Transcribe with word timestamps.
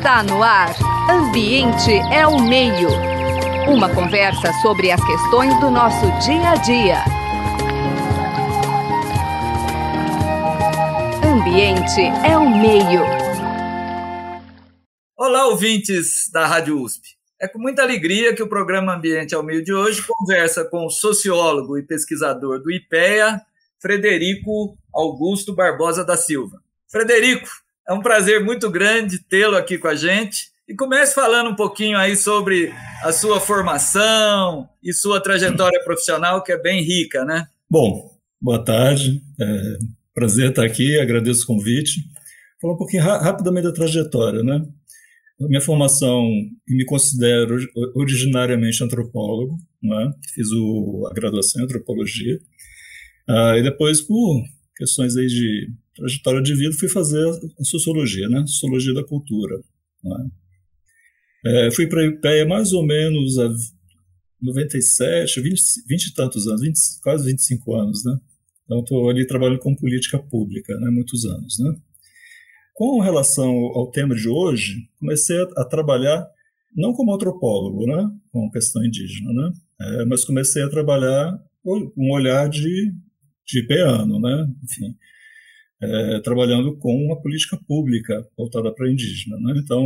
Está 0.00 0.22
no 0.22 0.42
ar. 0.42 0.74
Ambiente 1.10 1.92
é 2.10 2.26
o 2.26 2.42
meio. 2.42 2.88
Uma 3.68 3.94
conversa 3.94 4.50
sobre 4.62 4.90
as 4.90 5.04
questões 5.04 5.52
do 5.60 5.70
nosso 5.70 6.06
dia 6.24 6.52
a 6.52 6.56
dia. 6.56 7.04
Ambiente 11.22 12.00
é 12.26 12.34
o 12.38 12.48
meio. 12.48 13.02
Olá, 15.18 15.48
ouvintes 15.48 16.30
da 16.32 16.46
Rádio 16.46 16.80
USP. 16.80 17.18
É 17.38 17.46
com 17.46 17.58
muita 17.58 17.82
alegria 17.82 18.34
que 18.34 18.42
o 18.42 18.48
programa 18.48 18.94
Ambiente 18.94 19.34
ao 19.34 19.42
Meio 19.42 19.62
de 19.62 19.74
hoje 19.74 20.02
conversa 20.02 20.64
com 20.64 20.86
o 20.86 20.90
sociólogo 20.90 21.76
e 21.76 21.82
pesquisador 21.82 22.58
do 22.62 22.72
IPEA, 22.72 23.38
Frederico 23.78 24.78
Augusto 24.94 25.54
Barbosa 25.54 26.02
da 26.02 26.16
Silva. 26.16 26.58
Frederico, 26.90 27.50
é 27.90 27.92
um 27.92 28.00
prazer 28.00 28.44
muito 28.44 28.70
grande 28.70 29.18
tê-lo 29.18 29.56
aqui 29.56 29.76
com 29.76 29.88
a 29.88 29.96
gente. 29.96 30.50
E 30.68 30.74
comece 30.76 31.12
falando 31.12 31.50
um 31.50 31.56
pouquinho 31.56 31.98
aí 31.98 32.14
sobre 32.14 32.72
a 33.02 33.10
sua 33.10 33.40
formação 33.40 34.68
e 34.80 34.92
sua 34.92 35.20
trajetória 35.20 35.82
profissional, 35.82 36.40
que 36.44 36.52
é 36.52 36.56
bem 36.56 36.84
rica, 36.84 37.24
né? 37.24 37.48
Bom, 37.68 38.08
boa 38.40 38.64
tarde. 38.64 39.20
É, 39.40 39.78
prazer 40.14 40.50
estar 40.50 40.64
aqui, 40.64 41.00
agradeço 41.00 41.42
o 41.42 41.46
convite. 41.48 42.00
Falar 42.62 42.74
um 42.74 42.78
pouquinho 42.78 43.02
ra 43.02 43.18
rapidamente 43.18 43.64
da 43.64 43.72
trajetória, 43.72 44.44
né? 44.44 44.64
Minha 45.40 45.60
formação, 45.60 46.30
me 46.68 46.84
considero 46.84 47.56
originariamente 47.96 48.84
antropólogo, 48.84 49.56
né? 49.82 50.12
fiz 50.32 50.48
o, 50.52 51.08
a 51.10 51.14
graduação 51.14 51.60
em 51.60 51.64
antropologia, 51.64 52.38
ah, 53.26 53.56
e 53.56 53.62
depois, 53.62 54.02
por 54.02 54.42
questões 54.76 55.16
aí 55.16 55.26
de 55.26 55.72
trajetória 55.94 56.42
de 56.42 56.54
vida, 56.54 56.74
fui 56.74 56.88
fazer 56.88 57.24
a 57.58 57.64
sociologia, 57.64 58.28
né? 58.28 58.40
Sociologia 58.46 58.94
da 58.94 59.04
cultura. 59.04 59.56
Né? 60.02 60.30
É, 61.46 61.70
fui 61.70 61.86
para 61.86 62.02
a 62.02 62.06
IPEA 62.06 62.46
mais 62.46 62.72
ou 62.72 62.84
menos 62.84 63.38
há 63.38 63.48
97, 64.42 65.40
20, 65.40 65.62
20 65.86 66.06
e 66.06 66.14
tantos 66.14 66.46
anos, 66.46 66.62
20, 66.62 66.78
quase 67.02 67.30
25 67.30 67.74
anos, 67.74 68.04
né? 68.04 68.18
Então, 68.64 68.80
estou 68.80 69.10
ali 69.10 69.26
trabalhando 69.26 69.58
com 69.58 69.74
política 69.74 70.18
pública, 70.18 70.76
né? 70.78 70.90
Muitos 70.90 71.24
anos, 71.24 71.58
né? 71.58 71.74
Com 72.74 73.00
relação 73.00 73.50
ao 73.74 73.90
tema 73.90 74.14
de 74.14 74.28
hoje, 74.28 74.88
comecei 74.98 75.36
a, 75.36 75.48
a 75.56 75.64
trabalhar 75.64 76.26
não 76.74 76.92
como 76.92 77.12
antropólogo, 77.14 77.86
né? 77.86 78.10
Com 78.32 78.50
questão 78.50 78.84
indígena, 78.84 79.32
né? 79.32 79.52
É, 79.80 80.04
mas 80.04 80.24
comecei 80.24 80.62
a 80.62 80.68
trabalhar 80.68 81.36
um 81.64 82.12
olhar 82.12 82.48
de, 82.48 82.92
de 83.46 83.62
peano, 83.66 84.20
né? 84.20 84.46
Enfim, 84.64 84.94
é, 85.82 86.20
trabalhando 86.20 86.76
com 86.76 86.94
uma 86.94 87.20
política 87.20 87.58
pública 87.66 88.26
voltada 88.36 88.72
para 88.72 88.90
indígena. 88.90 89.36
Né? 89.40 89.60
Então, 89.64 89.82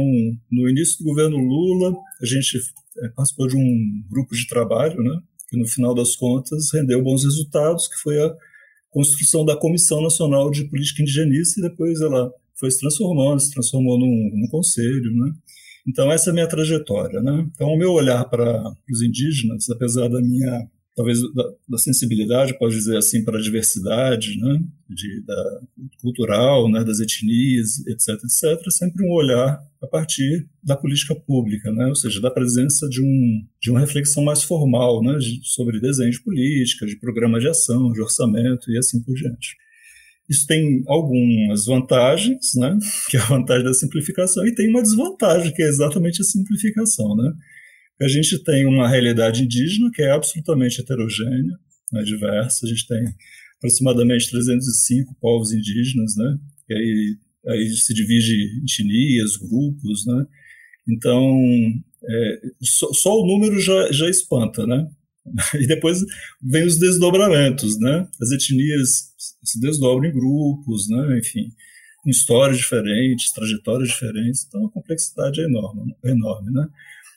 no 0.51 0.69
início 0.69 0.99
do 0.99 1.05
governo 1.05 1.37
Lula, 1.37 1.95
a 2.21 2.27
gente 2.27 2.59
é, 2.99 3.09
participou 3.11 3.47
de 3.47 3.57
um 3.57 4.05
grupo 4.11 4.35
de 4.35 4.47
trabalho, 4.47 5.01
né, 5.03 5.21
que 5.49 5.59
no 5.59 5.67
final 5.69 5.95
das 5.95 6.17
contas 6.17 6.73
rendeu 6.73 7.03
bons 7.03 7.25
resultados, 7.25 7.87
que 7.89 7.97
foi 8.03 8.19
a 8.21 8.35
construção 8.91 9.45
da 9.45 9.57
Comissão 9.57 10.03
Nacional 10.03 10.51
de 10.51 10.65
Política 10.65 11.03
Indigenista, 11.03 11.61
e 11.61 11.69
depois 11.69 12.01
ela 12.01 12.33
foi 12.59 12.71
se 12.71 12.81
transformando, 12.81 13.41
se 13.41 13.53
transformou 13.53 13.99
num, 13.99 14.31
num 14.35 14.49
conselho. 14.49 15.15
Né? 15.17 15.33
Então, 15.87 16.11
essa 16.11 16.31
é 16.31 16.33
a 16.33 16.35
minha 16.35 16.49
trajetória. 16.49 17.21
Né? 17.21 17.47
Então, 17.53 17.69
o 17.69 17.77
meu 17.77 17.91
olhar 17.91 18.25
para 18.25 18.63
os 18.91 19.03
indígenas, 19.03 19.69
apesar 19.71 20.09
da 20.09 20.21
minha 20.21 20.69
talvez 20.97 21.21
da, 21.35 21.45
da, 21.69 21.79
sensibilidade, 21.79 22.57
pode 22.57 22.75
dizer 22.75 22.97
assim, 22.97 23.25
para 23.25 23.39
a 23.39 23.43
diversidade, 23.43 24.39
né, 24.39 24.63
de, 24.89 25.23
da 25.23 25.61
cultural, 26.01 26.71
né, 26.71 26.85
das 26.85 27.01
etnias, 27.01 27.85
etc, 27.87 28.11
etc, 28.11 28.71
sempre 28.71 29.05
um 29.05 29.13
olhar 29.13 29.61
a 29.83 29.87
partir 29.87 30.47
da 30.63 30.77
política 30.77 31.15
pública, 31.15 31.73
né, 31.73 31.87
ou 31.87 31.97
seja, 31.97 32.21
da 32.21 32.31
presença 32.31 32.89
de, 32.89 33.03
um, 33.03 33.45
de 33.61 33.71
uma 33.71 33.81
reflexão 33.81 34.23
mais 34.23 34.45
formal, 34.45 35.03
né, 35.03 35.19
de, 35.19 35.41
sobre 35.43 35.81
desenho 35.81 36.13
de 36.13 36.23
política, 36.23 36.87
de 36.87 36.97
programa 36.97 37.41
de 37.41 37.49
ação, 37.49 37.93
de 37.93 38.01
orçamento 38.01 38.71
e 38.71 38.79
assim 38.79 39.03
por 39.03 39.15
diante. 39.15 39.57
Isso 40.29 40.47
tem 40.47 40.83
algumas 40.87 41.67
vantagens, 41.67 42.55
né, 42.55 42.79
que 43.11 43.17
é 43.17 43.21
a 43.21 43.27
vantagem 43.27 43.65
da 43.65 43.75
simplificação, 43.75 44.47
e 44.47 44.55
tem 44.55 44.71
uma 44.71 44.83
desvantagem, 44.83 45.53
que 45.53 45.63
é 45.63 45.67
exatamente 45.67 46.23
a 46.23 46.25
simplificação, 46.25 47.17
né, 47.17 47.33
a 48.01 48.09
gente 48.09 48.43
tem 48.43 48.67
uma 48.67 48.89
realidade 48.89 49.43
indígena 49.43 49.91
que 49.93 50.03
é 50.03 50.11
absolutamente 50.11 50.81
heterogênea, 50.81 51.59
né, 51.93 52.03
diversa. 52.03 52.67
A 52.67 52.69
gente 52.69 52.87
tem 52.87 53.05
aproximadamente 53.59 54.31
305 54.31 55.17
povos 55.21 55.53
indígenas, 55.53 56.17
né? 56.17 56.39
E 56.69 56.75
aí, 56.75 57.17
aí 57.49 57.69
se 57.71 57.95
divide 57.95 58.35
em 58.35 58.63
etnias, 58.63 59.37
grupos, 59.37 60.05
né? 60.07 60.27
Então, 60.89 61.35
é, 62.07 62.41
só, 62.63 62.93
só, 62.93 63.15
o 63.15 63.27
número 63.27 63.59
já, 63.61 63.91
já 63.93 64.09
espanta, 64.09 64.67
né? 64.67 64.87
E 65.59 65.67
depois 65.67 66.01
vem 66.43 66.65
os 66.67 66.79
desdobramentos, 66.79 67.79
né? 67.81 68.07
As 68.21 68.31
etnias 68.31 69.15
se 69.43 69.59
desdobram 69.61 70.11
em 70.11 70.13
grupos, 70.13 70.89
né? 70.89 71.19
Enfim, 71.19 71.51
com 72.03 72.11
histórias 72.11 72.59
diferentes, 72.59 73.33
trajetórias 73.33 73.89
diferentes. 73.89 74.45
Então, 74.47 74.67
a 74.67 74.71
complexidade 74.71 75.41
é 75.41 75.45
enorme, 75.45 75.97
enorme, 76.05 76.53
né? 76.53 76.69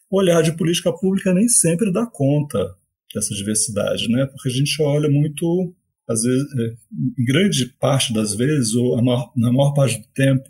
O 0.09 0.18
olhar 0.18 0.41
de 0.41 0.56
política 0.56 0.91
pública 0.91 1.34
nem 1.34 1.47
sempre 1.47 1.91
dá 1.91 2.06
conta 2.06 2.75
dessa 3.13 3.34
diversidade, 3.34 4.09
né? 4.09 4.25
Porque 4.25 4.50
a 4.50 4.51
gente 4.51 4.81
olha 4.81 5.09
muito, 5.09 5.73
às 6.07 6.23
vezes, 6.23 6.44
é, 6.59 6.75
em 7.19 7.25
grande 7.25 7.66
parte 7.79 8.13
das 8.13 8.34
vezes, 8.35 8.73
ou 8.75 9.01
maior, 9.01 9.31
na 9.35 9.51
maior 9.51 9.73
parte 9.73 10.00
do 10.00 10.07
tempo, 10.13 10.47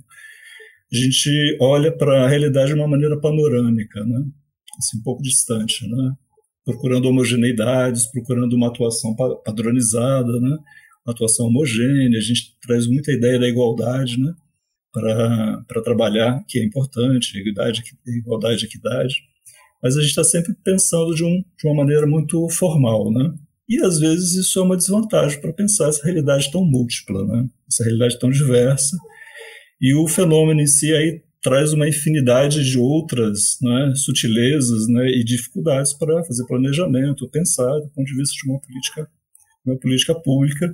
a 0.91 0.95
gente 0.95 1.57
olha 1.59 1.91
para 1.91 2.25
a 2.25 2.27
realidade 2.27 2.67
de 2.67 2.79
uma 2.79 2.87
maneira 2.87 3.19
panorâmica, 3.19 4.03
né? 4.05 4.25
Assim, 4.77 4.99
um 4.99 5.03
pouco 5.03 5.21
distante, 5.21 5.87
né? 5.87 6.13
Procurando 6.63 7.07
homogeneidades, 7.07 8.05
procurando 8.11 8.53
uma 8.53 8.67
atuação 8.67 9.15
padronizada, 9.15 10.39
né? 10.39 10.57
Uma 11.05 11.13
atuação 11.13 11.47
homogênea. 11.47 12.17
A 12.17 12.21
gente 12.21 12.57
traz 12.61 12.87
muita 12.87 13.11
ideia 13.11 13.39
da 13.39 13.47
igualdade, 13.47 14.19
né? 14.19 14.33
Para 14.93 15.81
trabalhar, 15.83 16.43
que 16.47 16.59
é 16.59 16.63
importante, 16.63 17.37
igualdade, 17.37 17.83
igualdade 18.05 18.65
equidade 18.65 19.15
mas 19.81 19.95
a 19.95 20.01
gente 20.01 20.09
está 20.09 20.23
sempre 20.23 20.53
pensando 20.63 21.13
de, 21.13 21.23
um, 21.23 21.43
de 21.57 21.67
uma 21.67 21.75
maneira 21.75 22.05
muito 22.07 22.47
formal, 22.49 23.11
né? 23.11 23.33
E 23.69 23.83
às 23.83 23.99
vezes 23.99 24.33
isso 24.33 24.59
é 24.59 24.61
uma 24.61 24.77
desvantagem 24.77 25.41
para 25.41 25.51
pensar 25.51 25.89
essa 25.89 26.03
realidade 26.03 26.51
tão 26.51 26.63
múltipla, 26.63 27.25
né? 27.25 27.47
Essa 27.67 27.83
realidade 27.83 28.17
tão 28.17 28.29
diversa. 28.29 28.97
E 29.79 29.93
o 29.93 30.07
fenômeno 30.07 30.61
em 30.61 30.67
si 30.67 30.93
aí 30.93 31.21
traz 31.41 31.73
uma 31.73 31.87
infinidade 31.87 32.63
de 32.63 32.77
outras 32.77 33.57
né, 33.61 33.93
sutilezas 33.95 34.87
né, 34.87 35.07
e 35.07 35.23
dificuldades 35.23 35.93
para 35.93 36.23
fazer 36.23 36.45
planejamento, 36.45 37.29
pensar 37.29 37.79
do 37.79 37.89
ponto 37.89 38.05
de 38.05 38.15
vista 38.15 38.35
de 38.35 38.49
uma 38.49 38.59
política, 38.59 39.07
uma 39.65 39.77
política 39.79 40.15
pública, 40.15 40.73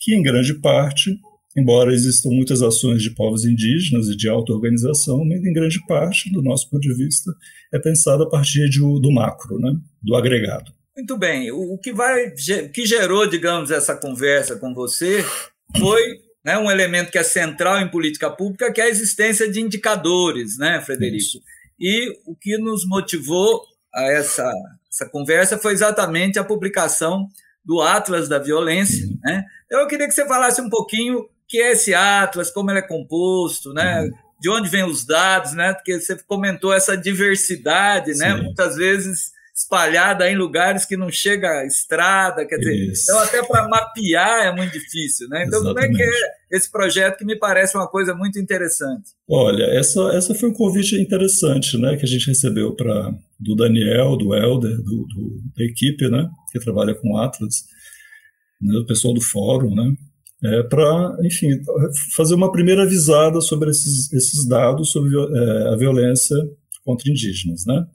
que 0.00 0.14
em 0.14 0.22
grande 0.22 0.54
parte 0.54 1.18
embora 1.56 1.92
existam 1.92 2.28
muitas 2.30 2.62
ações 2.62 3.02
de 3.02 3.10
povos 3.10 3.44
indígenas 3.44 4.08
e 4.08 4.16
de 4.16 4.28
auto-organização, 4.28 5.24
mas 5.24 5.44
em 5.44 5.52
grande 5.52 5.84
parte, 5.86 6.30
do 6.30 6.42
nosso 6.42 6.68
ponto 6.68 6.82
de 6.82 6.94
vista, 6.94 7.32
é 7.72 7.78
pensada 7.78 8.24
a 8.24 8.28
partir 8.28 8.68
de, 8.68 8.78
do 8.78 9.10
macro, 9.12 9.58
né, 9.58 9.72
do 10.02 10.14
agregado. 10.14 10.72
Muito 10.96 11.16
bem. 11.18 11.50
O 11.50 11.76
que, 11.78 11.92
vai, 11.92 12.30
que 12.72 12.86
gerou, 12.86 13.26
digamos, 13.28 13.70
essa 13.70 13.94
conversa 13.94 14.56
com 14.56 14.72
você 14.72 15.24
foi 15.78 16.20
né, 16.44 16.56
um 16.58 16.70
elemento 16.70 17.10
que 17.10 17.18
é 17.18 17.22
central 17.22 17.80
em 17.80 17.90
política 17.90 18.30
pública, 18.30 18.72
que 18.72 18.80
é 18.80 18.84
a 18.84 18.88
existência 18.88 19.50
de 19.50 19.60
indicadores, 19.60 20.56
né, 20.58 20.80
Frederico? 20.80 21.16
Isso. 21.16 21.40
E 21.78 22.10
o 22.24 22.34
que 22.34 22.56
nos 22.56 22.86
motivou 22.86 23.62
a 23.94 24.04
essa, 24.04 24.50
essa 24.90 25.08
conversa 25.10 25.58
foi 25.58 25.72
exatamente 25.72 26.38
a 26.38 26.44
publicação 26.44 27.28
do 27.64 27.82
Atlas 27.82 28.28
da 28.28 28.38
Violência. 28.38 29.06
Né? 29.22 29.44
Então, 29.66 29.80
eu 29.80 29.86
queria 29.86 30.06
que 30.06 30.14
você 30.14 30.26
falasse 30.26 30.60
um 30.60 30.70
pouquinho 30.70 31.28
que 31.48 31.60
é 31.60 31.72
esse 31.72 31.94
Atlas, 31.94 32.50
como 32.50 32.70
ele 32.70 32.80
é 32.80 32.86
composto, 32.86 33.72
né? 33.72 34.02
Uhum. 34.02 34.10
De 34.40 34.50
onde 34.50 34.68
vêm 34.68 34.84
os 34.84 35.06
dados, 35.06 35.52
né? 35.52 35.72
Porque 35.72 35.98
você 35.98 36.16
comentou 36.26 36.72
essa 36.72 36.96
diversidade, 36.96 38.14
né? 38.14 38.34
Muitas 38.34 38.76
vezes 38.76 39.36
espalhada 39.56 40.30
em 40.30 40.36
lugares 40.36 40.84
que 40.84 40.98
não 40.98 41.10
chega 41.10 41.48
a 41.48 41.66
estrada, 41.66 42.46
quer 42.46 42.58
dizer, 42.58 42.74
Isso. 42.90 43.04
então 43.04 43.18
até 43.18 43.42
para 43.42 43.66
mapear 43.66 44.48
é 44.48 44.54
muito 44.54 44.72
difícil, 44.72 45.30
né? 45.30 45.44
Então 45.46 45.60
Exatamente. 45.60 45.92
como 45.92 45.94
é 45.94 45.96
que 45.96 46.02
é 46.02 46.56
esse 46.56 46.70
projeto 46.70 47.16
que 47.16 47.24
me 47.24 47.38
parece 47.38 47.74
uma 47.74 47.88
coisa 47.88 48.14
muito 48.14 48.38
interessante? 48.38 49.12
Olha, 49.26 49.64
essa, 49.64 50.10
essa 50.12 50.34
foi 50.34 50.50
um 50.50 50.52
convite 50.52 51.00
interessante, 51.00 51.78
né, 51.78 51.96
que 51.96 52.04
a 52.04 52.08
gente 52.08 52.26
recebeu 52.26 52.76
para 52.76 53.14
do 53.40 53.56
Daniel, 53.56 54.14
do 54.16 54.34
Helder, 54.34 54.76
do, 54.76 55.06
do, 55.06 55.40
da 55.56 55.64
equipe, 55.64 56.06
né, 56.10 56.28
que 56.52 56.60
trabalha 56.60 56.94
com 56.94 57.16
Atlas, 57.16 57.64
né, 58.60 58.76
o 58.76 58.86
pessoal 58.86 59.14
do 59.14 59.22
fórum, 59.22 59.74
né, 59.74 59.90
é, 60.44 60.62
para, 60.64 61.16
enfim, 61.24 61.48
fazer 62.14 62.34
uma 62.34 62.52
primeira 62.52 62.86
visada 62.86 63.40
sobre 63.40 63.70
esses, 63.70 64.12
esses 64.12 64.46
dados 64.46 64.90
sobre 64.90 65.10
é, 65.16 65.68
a 65.68 65.76
violência 65.76 66.36
contra 66.84 67.10
indígenas. 67.10 67.64
Né? 67.66 67.86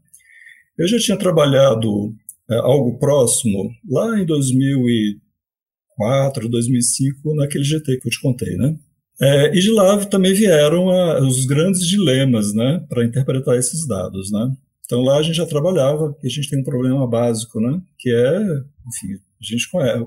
Eu 0.77 0.87
já 0.87 0.97
tinha 0.97 1.17
trabalhado 1.17 2.15
é, 2.49 2.55
algo 2.55 2.97
próximo 2.97 3.69
lá 3.89 4.19
em 4.19 4.25
2004, 4.25 6.49
2005, 6.49 7.35
naquele 7.35 7.63
GT 7.63 7.97
que 7.97 8.07
eu 8.07 8.11
te 8.11 8.21
contei, 8.21 8.57
né? 8.57 8.75
É, 9.21 9.55
e 9.55 9.59
de 9.59 9.69
lá 9.69 10.03
também 10.05 10.33
vieram 10.33 10.89
a, 10.89 11.21
os 11.21 11.45
grandes 11.45 11.85
dilemas 11.85 12.55
né, 12.55 12.83
para 12.89 13.05
interpretar 13.05 13.55
esses 13.55 13.87
dados. 13.87 14.31
Né? 14.31 14.51
Então 14.83 15.01
lá 15.01 15.17
a 15.17 15.21
gente 15.21 15.35
já 15.35 15.45
trabalhava 15.45 16.17
e 16.23 16.27
a 16.27 16.29
gente 16.29 16.49
tem 16.49 16.59
um 16.59 16.63
problema 16.63 17.07
básico, 17.07 17.61
né, 17.61 17.79
que 17.99 18.09
é, 18.09 18.39
enfim, 18.87 19.13
a 19.13 19.43
gente 19.43 19.69
conhece, 19.69 20.03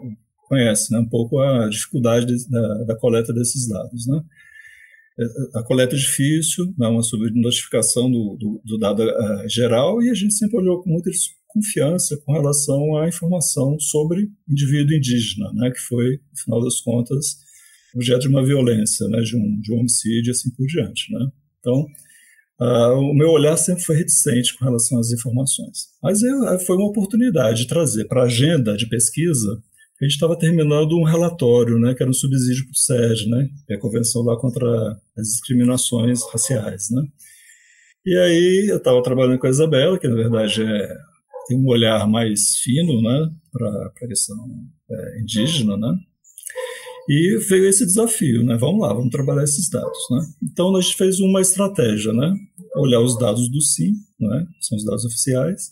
conhece 0.48 0.92
né, 0.92 0.98
um 0.98 1.08
pouco 1.08 1.38
a 1.40 1.68
dificuldade 1.68 2.26
de, 2.26 2.48
da, 2.48 2.84
da, 2.84 2.96
coleta 2.96 3.32
desses 3.32 3.68
dados. 3.68 4.06
Né? 4.06 4.20
A 5.54 5.62
coleta 5.62 5.94
é 5.94 5.98
difícil, 5.98 6.74
é 6.80 6.86
uma 6.86 7.02
subnotificação 7.02 8.10
do, 8.10 8.36
do, 8.38 8.62
do 8.64 8.78
dado 8.78 9.02
uh, 9.02 9.48
geral 9.48 10.02
e 10.02 10.10
a 10.10 10.14
gente 10.14 10.34
sempre 10.34 10.56
olhou 10.56 10.82
com 10.82 10.90
muita 10.90 11.10
confiança 11.48 12.16
com 12.24 12.32
relação 12.32 12.96
à 12.96 13.08
informação 13.08 13.78
sobre 13.78 14.28
indivíduo 14.48 14.96
indígena, 14.96 15.52
né, 15.54 15.70
que 15.70 15.78
foi, 15.78 16.20
no 16.32 16.38
final 16.42 16.60
das 16.60 16.80
contas, 16.80 17.36
objeto 17.94 18.22
de 18.22 18.28
uma 18.28 18.44
violência, 18.44 19.06
né, 19.08 19.20
de 19.20 19.36
um, 19.36 19.60
de 19.60 19.72
um 19.72 19.78
homicídio 19.78 20.30
e 20.30 20.32
assim 20.32 20.50
por 20.50 20.66
diante. 20.66 21.12
Né? 21.12 21.28
Então, 21.60 21.86
uh, 22.60 22.98
o 22.98 23.14
meu 23.14 23.30
olhar 23.30 23.56
sempre 23.56 23.84
foi 23.84 23.96
reticente 23.96 24.58
com 24.58 24.64
relação 24.64 24.98
às 24.98 25.12
informações. 25.12 25.90
Mas 26.02 26.20
eu, 26.22 26.58
foi 26.58 26.76
uma 26.76 26.88
oportunidade 26.88 27.62
de 27.62 27.68
trazer 27.68 28.06
para 28.06 28.22
a 28.22 28.26
agenda 28.26 28.76
de 28.76 28.88
pesquisa 28.88 29.62
a 30.00 30.04
gente 30.04 30.14
estava 30.14 30.38
terminando 30.38 30.96
um 30.98 31.04
relatório, 31.04 31.78
né, 31.78 31.94
que 31.94 32.02
era 32.02 32.10
um 32.10 32.14
subsídio 32.14 32.64
para 32.64 32.72
o 32.72 32.76
SED, 32.76 33.30
né, 33.30 33.48
que 33.66 33.72
é 33.72 33.76
a 33.76 33.80
Convenção 33.80 34.22
lá 34.22 34.36
contra 34.36 34.66
as 35.16 35.28
Discriminações 35.28 36.20
Raciais, 36.32 36.90
né. 36.90 37.02
E 38.04 38.16
aí 38.18 38.66
eu 38.70 38.78
estava 38.78 39.02
trabalhando 39.02 39.38
com 39.38 39.46
a 39.46 39.50
Isabela, 39.50 39.98
que 39.98 40.08
na 40.08 40.16
verdade 40.16 40.62
é, 40.62 40.96
tem 41.48 41.58
um 41.58 41.68
olhar 41.68 42.06
mais 42.08 42.56
fino, 42.56 43.00
né, 43.00 43.30
para 43.52 43.86
a 43.86 44.08
questão 44.08 44.36
é, 44.90 45.20
indígena, 45.20 45.76
né, 45.76 45.94
e 47.08 47.38
veio 47.48 47.68
esse 47.68 47.84
desafio, 47.84 48.42
né? 48.42 48.56
Vamos 48.56 48.80
lá, 48.80 48.92
vamos 48.92 49.10
trabalhar 49.10 49.44
esses 49.44 49.68
dados, 49.68 49.98
né? 50.10 50.20
Então 50.42 50.74
a 50.74 50.80
gente 50.80 50.96
fez 50.96 51.20
uma 51.20 51.40
estratégia, 51.40 52.12
né? 52.14 52.34
Olhar 52.76 53.00
os 53.00 53.18
dados 53.18 53.50
do 53.50 53.60
SIM, 53.60 53.92
né? 54.18 54.46
São 54.60 54.76
os 54.78 54.84
dados 54.84 55.04
oficiais. 55.04 55.70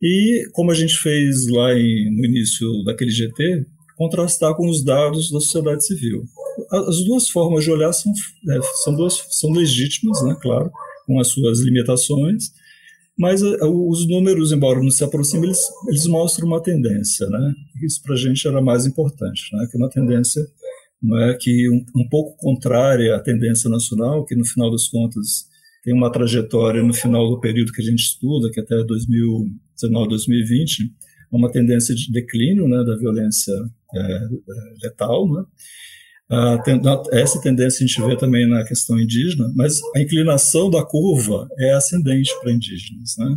E 0.00 0.48
como 0.52 0.70
a 0.70 0.74
gente 0.74 0.96
fez 0.96 1.48
lá 1.48 1.74
em, 1.74 2.14
no 2.16 2.24
início 2.24 2.84
daquele 2.84 3.10
GT, 3.10 3.66
contrastar 3.96 4.54
com 4.54 4.68
os 4.68 4.84
dados 4.84 5.30
da 5.30 5.40
sociedade 5.40 5.84
civil. 5.84 6.24
As 6.70 7.04
duas 7.04 7.28
formas 7.28 7.64
de 7.64 7.70
olhar 7.70 7.92
são, 7.92 8.12
é, 8.48 8.58
são, 8.84 8.94
duas, 8.94 9.24
são 9.30 9.50
legítimas, 9.50 10.22
né? 10.22 10.36
Claro, 10.40 10.70
com 11.06 11.18
as 11.18 11.28
suas 11.28 11.60
limitações 11.60 12.52
mas 13.18 13.42
uh, 13.42 13.88
os 13.88 14.06
números, 14.06 14.52
embora 14.52 14.80
não 14.80 14.90
se 14.90 15.02
aproximem, 15.02 15.46
eles, 15.46 15.60
eles 15.88 16.06
mostram 16.06 16.46
uma 16.46 16.62
tendência, 16.62 17.28
né? 17.28 17.52
Isso 17.82 18.00
para 18.00 18.14
a 18.14 18.16
gente 18.16 18.46
era 18.46 18.62
mais 18.62 18.86
importante, 18.86 19.42
né? 19.52 19.66
Que 19.68 19.76
uma 19.76 19.90
tendência 19.90 20.40
não 21.02 21.18
é 21.20 21.36
que 21.36 21.68
um, 21.68 21.84
um, 21.96 22.08
pouco 22.08 22.36
contrária 22.36 23.16
à 23.16 23.20
tendência 23.20 23.68
nacional, 23.68 24.24
que 24.24 24.36
no 24.36 24.44
final 24.44 24.70
das 24.70 24.86
contas 24.86 25.48
tem 25.82 25.92
uma 25.92 26.12
trajetória 26.12 26.82
no 26.82 26.94
final 26.94 27.28
do 27.28 27.40
período 27.40 27.72
que 27.72 27.82
a 27.82 27.84
gente 27.84 27.98
estuda, 27.98 28.50
que 28.52 28.60
é 28.60 28.62
até 28.62 28.84
2019, 28.84 29.58
2020, 29.86 30.90
uma 31.30 31.50
tendência 31.50 31.94
de 31.94 32.10
declínio, 32.10 32.66
né, 32.66 32.82
da 32.84 32.96
violência 32.96 33.52
é, 33.94 34.20
letal, 34.82 35.32
né? 35.32 35.44
essa 37.12 37.40
tendência 37.40 37.82
a 37.82 37.86
gente 37.86 38.02
vê 38.02 38.16
também 38.16 38.46
na 38.46 38.62
questão 38.64 39.00
indígena, 39.00 39.50
mas 39.56 39.80
a 39.96 40.00
inclinação 40.00 40.70
da 40.70 40.84
curva 40.84 41.48
é 41.58 41.72
ascendente 41.72 42.30
para 42.40 42.52
indígenas. 42.52 43.16
Né? 43.16 43.36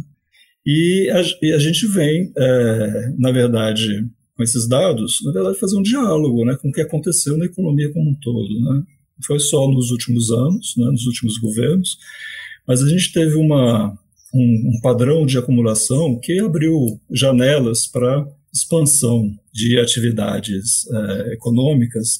E, 0.65 1.09
a, 1.09 1.21
e 1.41 1.53
a 1.53 1.59
gente 1.59 1.87
vem, 1.87 2.31
é, 2.37 3.13
na 3.17 3.31
verdade, 3.31 4.05
com 4.35 4.43
esses 4.43 4.67
dados, 4.67 5.19
na 5.23 5.31
verdade, 5.31 5.57
fazer 5.57 5.77
um 5.77 5.81
diálogo 5.81 6.43
né, 6.43 6.57
com 6.61 6.69
o 6.69 6.71
que 6.71 6.81
aconteceu 6.81 7.37
na 7.37 7.45
economia 7.45 7.91
como 7.93 8.09
um 8.09 8.15
todo. 8.15 8.59
Né? 8.59 8.83
Foi 9.25 9.39
só 9.39 9.69
nos 9.69 9.89
últimos 9.91 10.29
anos, 10.29 10.73
né, 10.77 10.85
nos 10.91 11.05
últimos 11.05 11.37
governos, 11.37 11.97
mas 12.67 12.83
a 12.83 12.89
gente 12.89 13.13
teve 13.13 13.35
uma, 13.35 13.97
um, 14.33 14.75
um 14.75 14.81
padrão 14.81 15.25
de 15.25 15.37
acumulação 15.37 16.19
que 16.19 16.39
abriu 16.39 16.99
janelas 17.09 17.87
para 17.87 18.25
expansão 18.53 19.31
de 19.53 19.79
atividades 19.79 20.85
é, 20.89 21.33
econômicas 21.33 22.19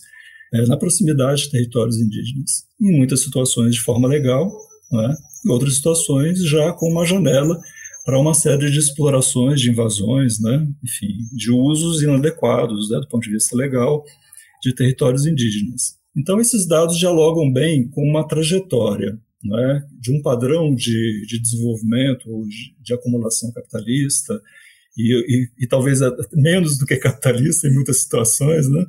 é, 0.54 0.66
na 0.66 0.78
proximidade 0.78 1.44
de 1.44 1.52
territórios 1.52 1.98
indígenas. 1.98 2.66
Em 2.80 2.98
muitas 2.98 3.22
situações 3.24 3.76
de 3.76 3.82
forma 3.82 4.08
legal, 4.08 4.52
né, 4.92 5.16
em 5.46 5.50
outras 5.50 5.76
situações 5.76 6.44
já 6.44 6.72
com 6.74 6.90
uma 6.90 7.06
janela 7.06 7.60
para 8.06 8.20
uma 8.20 8.34
série 8.34 8.72
de 8.72 8.80
explorações, 8.80 9.62
de 9.62 9.70
invasões, 9.70 10.40
né, 10.40 10.68
enfim, 10.84 11.14
de 11.34 11.52
usos 11.52 12.02
inadequados 12.02 12.90
né, 12.90 13.00
do 13.00 13.08
ponto 13.08 13.24
de 13.24 13.32
vista 13.32 13.56
legal 13.56 14.04
de 14.62 14.74
territórios 14.74 15.26
indígenas. 15.26 15.96
Então, 16.16 16.40
esses 16.40 16.68
dados 16.68 16.98
dialogam 16.98 17.52
bem 17.52 17.88
com 17.88 18.02
uma 18.04 18.28
trajetória 18.28 19.18
né, 19.44 19.88
de 20.00 20.12
um 20.12 20.22
padrão 20.22 20.74
de, 20.74 21.26
de 21.28 21.40
desenvolvimento, 21.40 22.26
de, 22.48 22.76
de 22.82 22.94
acumulação 22.94 23.52
capitalista, 23.52 24.40
e, 24.98 25.14
e, 25.14 25.64
e, 25.64 25.68
talvez 25.68 26.00
menos 26.34 26.78
do 26.78 26.86
que 26.86 26.98
capitalista 26.98 27.68
em 27.68 27.74
muitas 27.74 28.02
situações, 28.02 28.70
né, 28.70 28.86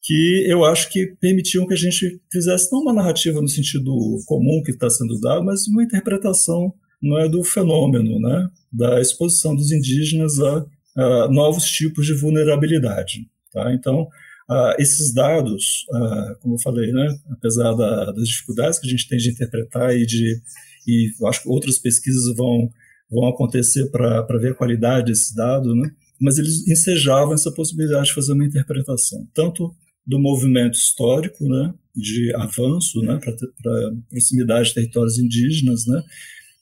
que 0.00 0.44
eu 0.48 0.64
acho 0.64 0.90
que 0.90 1.14
permitiam 1.20 1.66
que 1.66 1.74
a 1.74 1.76
gente 1.76 2.20
fizesse 2.30 2.70
não 2.72 2.80
uma 2.80 2.92
narrativa 2.92 3.40
no 3.40 3.48
sentido 3.48 3.92
comum 4.26 4.62
que 4.64 4.70
está 4.70 4.88
sendo 4.88 5.20
dado, 5.20 5.44
mas 5.44 5.66
uma 5.66 5.82
interpretação 5.82 6.72
não 7.00 7.18
é 7.18 7.28
do 7.28 7.42
fenômeno, 7.42 8.20
né, 8.20 8.48
da 8.72 9.00
exposição 9.00 9.54
dos 9.54 9.72
indígenas 9.72 10.38
a, 10.40 10.64
a 10.96 11.28
novos 11.28 11.64
tipos 11.64 12.06
de 12.06 12.14
vulnerabilidade. 12.14 13.26
Tá? 13.52 13.72
Então, 13.74 14.08
uh, 14.50 14.74
esses 14.78 15.12
dados, 15.12 15.84
uh, 15.90 16.38
como 16.40 16.54
eu 16.54 16.60
falei, 16.60 16.92
né, 16.92 17.18
apesar 17.30 17.74
da, 17.74 18.12
das 18.12 18.28
dificuldades 18.28 18.78
que 18.78 18.86
a 18.86 18.90
gente 18.90 19.08
tem 19.08 19.18
de 19.18 19.30
interpretar 19.30 19.96
e 19.96 20.06
de 20.06 20.40
e 20.86 21.10
acho 21.26 21.42
que 21.42 21.48
outras 21.48 21.78
pesquisas 21.78 22.34
vão 22.36 22.70
vão 23.10 23.28
acontecer 23.28 23.90
para 23.90 24.38
ver 24.38 24.52
a 24.52 24.54
qualidade 24.54 25.06
desse 25.06 25.34
dado, 25.36 25.74
né? 25.74 25.90
mas 26.22 26.38
eles 26.38 26.66
ensejavam 26.68 27.34
essa 27.34 27.50
possibilidade 27.50 28.06
de 28.06 28.14
fazer 28.14 28.32
uma 28.32 28.46
interpretação, 28.46 29.28
tanto 29.34 29.74
do 30.06 30.20
movimento 30.20 30.74
histórico, 30.74 31.44
né, 31.48 31.74
de 31.94 32.32
avanço, 32.36 33.00
né, 33.02 33.18
para 33.20 33.92
proximidade 34.08 34.68
de 34.68 34.74
territórios 34.74 35.18
indígenas, 35.18 35.84
né, 35.86 36.00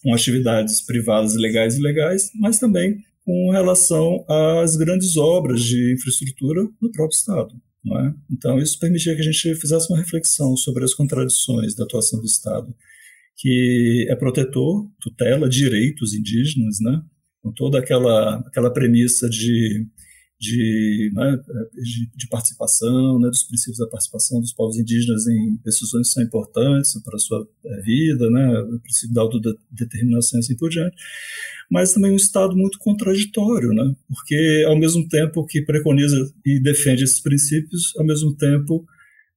com 0.02 0.14
atividades 0.14 0.80
privadas 0.80 1.34
legais 1.34 1.76
e 1.76 1.78
ilegais, 1.78 2.30
mas 2.34 2.58
também 2.58 2.98
com 3.22 3.50
relação 3.50 4.24
às 4.28 4.76
grandes 4.76 5.16
obras 5.16 5.62
de 5.62 5.92
infraestrutura 5.92 6.62
do 6.80 6.90
próprio 6.90 7.16
Estado. 7.16 7.54
É? 7.82 8.14
Então, 8.30 8.58
isso 8.58 8.78
permitia 8.78 9.14
que 9.14 9.22
a 9.22 9.24
gente 9.24 9.54
fizesse 9.54 9.90
uma 9.90 9.98
reflexão 9.98 10.54
sobre 10.56 10.84
as 10.84 10.92
contradições 10.92 11.74
da 11.74 11.84
atuação 11.84 12.20
do 12.20 12.26
Estado, 12.26 12.74
que 13.36 14.06
é 14.10 14.14
protetor, 14.14 14.86
tutela 15.00 15.48
direitos 15.48 16.12
indígenas, 16.12 16.78
né? 16.80 17.02
com 17.42 17.52
toda 17.52 17.78
aquela, 17.78 18.38
aquela 18.40 18.72
premissa 18.72 19.28
de 19.28 19.86
de, 20.40 21.10
né, 21.12 21.38
de, 21.74 22.10
de, 22.16 22.28
participação, 22.28 23.18
né, 23.20 23.28
dos 23.28 23.44
princípios 23.44 23.76
da 23.76 23.86
participação 23.86 24.40
dos 24.40 24.54
povos 24.54 24.78
indígenas 24.78 25.26
em 25.26 25.60
decisões 25.62 26.08
que 26.08 26.14
são 26.14 26.22
importantes 26.22 26.98
para 27.04 27.16
a 27.16 27.18
sua 27.18 27.46
é, 27.62 27.80
vida, 27.82 28.30
né, 28.30 28.60
o 28.60 28.80
princípio 28.80 29.14
da 29.14 29.20
autodeterminação 29.20 30.38
e 30.38 30.40
assim 30.40 30.56
por 30.56 30.70
diante, 30.70 30.96
mas 31.70 31.92
também 31.92 32.10
um 32.10 32.16
Estado 32.16 32.56
muito 32.56 32.78
contraditório, 32.78 33.68
né, 33.74 33.94
porque 34.08 34.64
ao 34.66 34.78
mesmo 34.78 35.06
tempo 35.06 35.44
que 35.44 35.60
preconiza 35.60 36.16
e 36.46 36.58
defende 36.58 37.04
esses 37.04 37.20
princípios, 37.20 37.92
ao 37.98 38.06
mesmo 38.06 38.34
tempo 38.34 38.86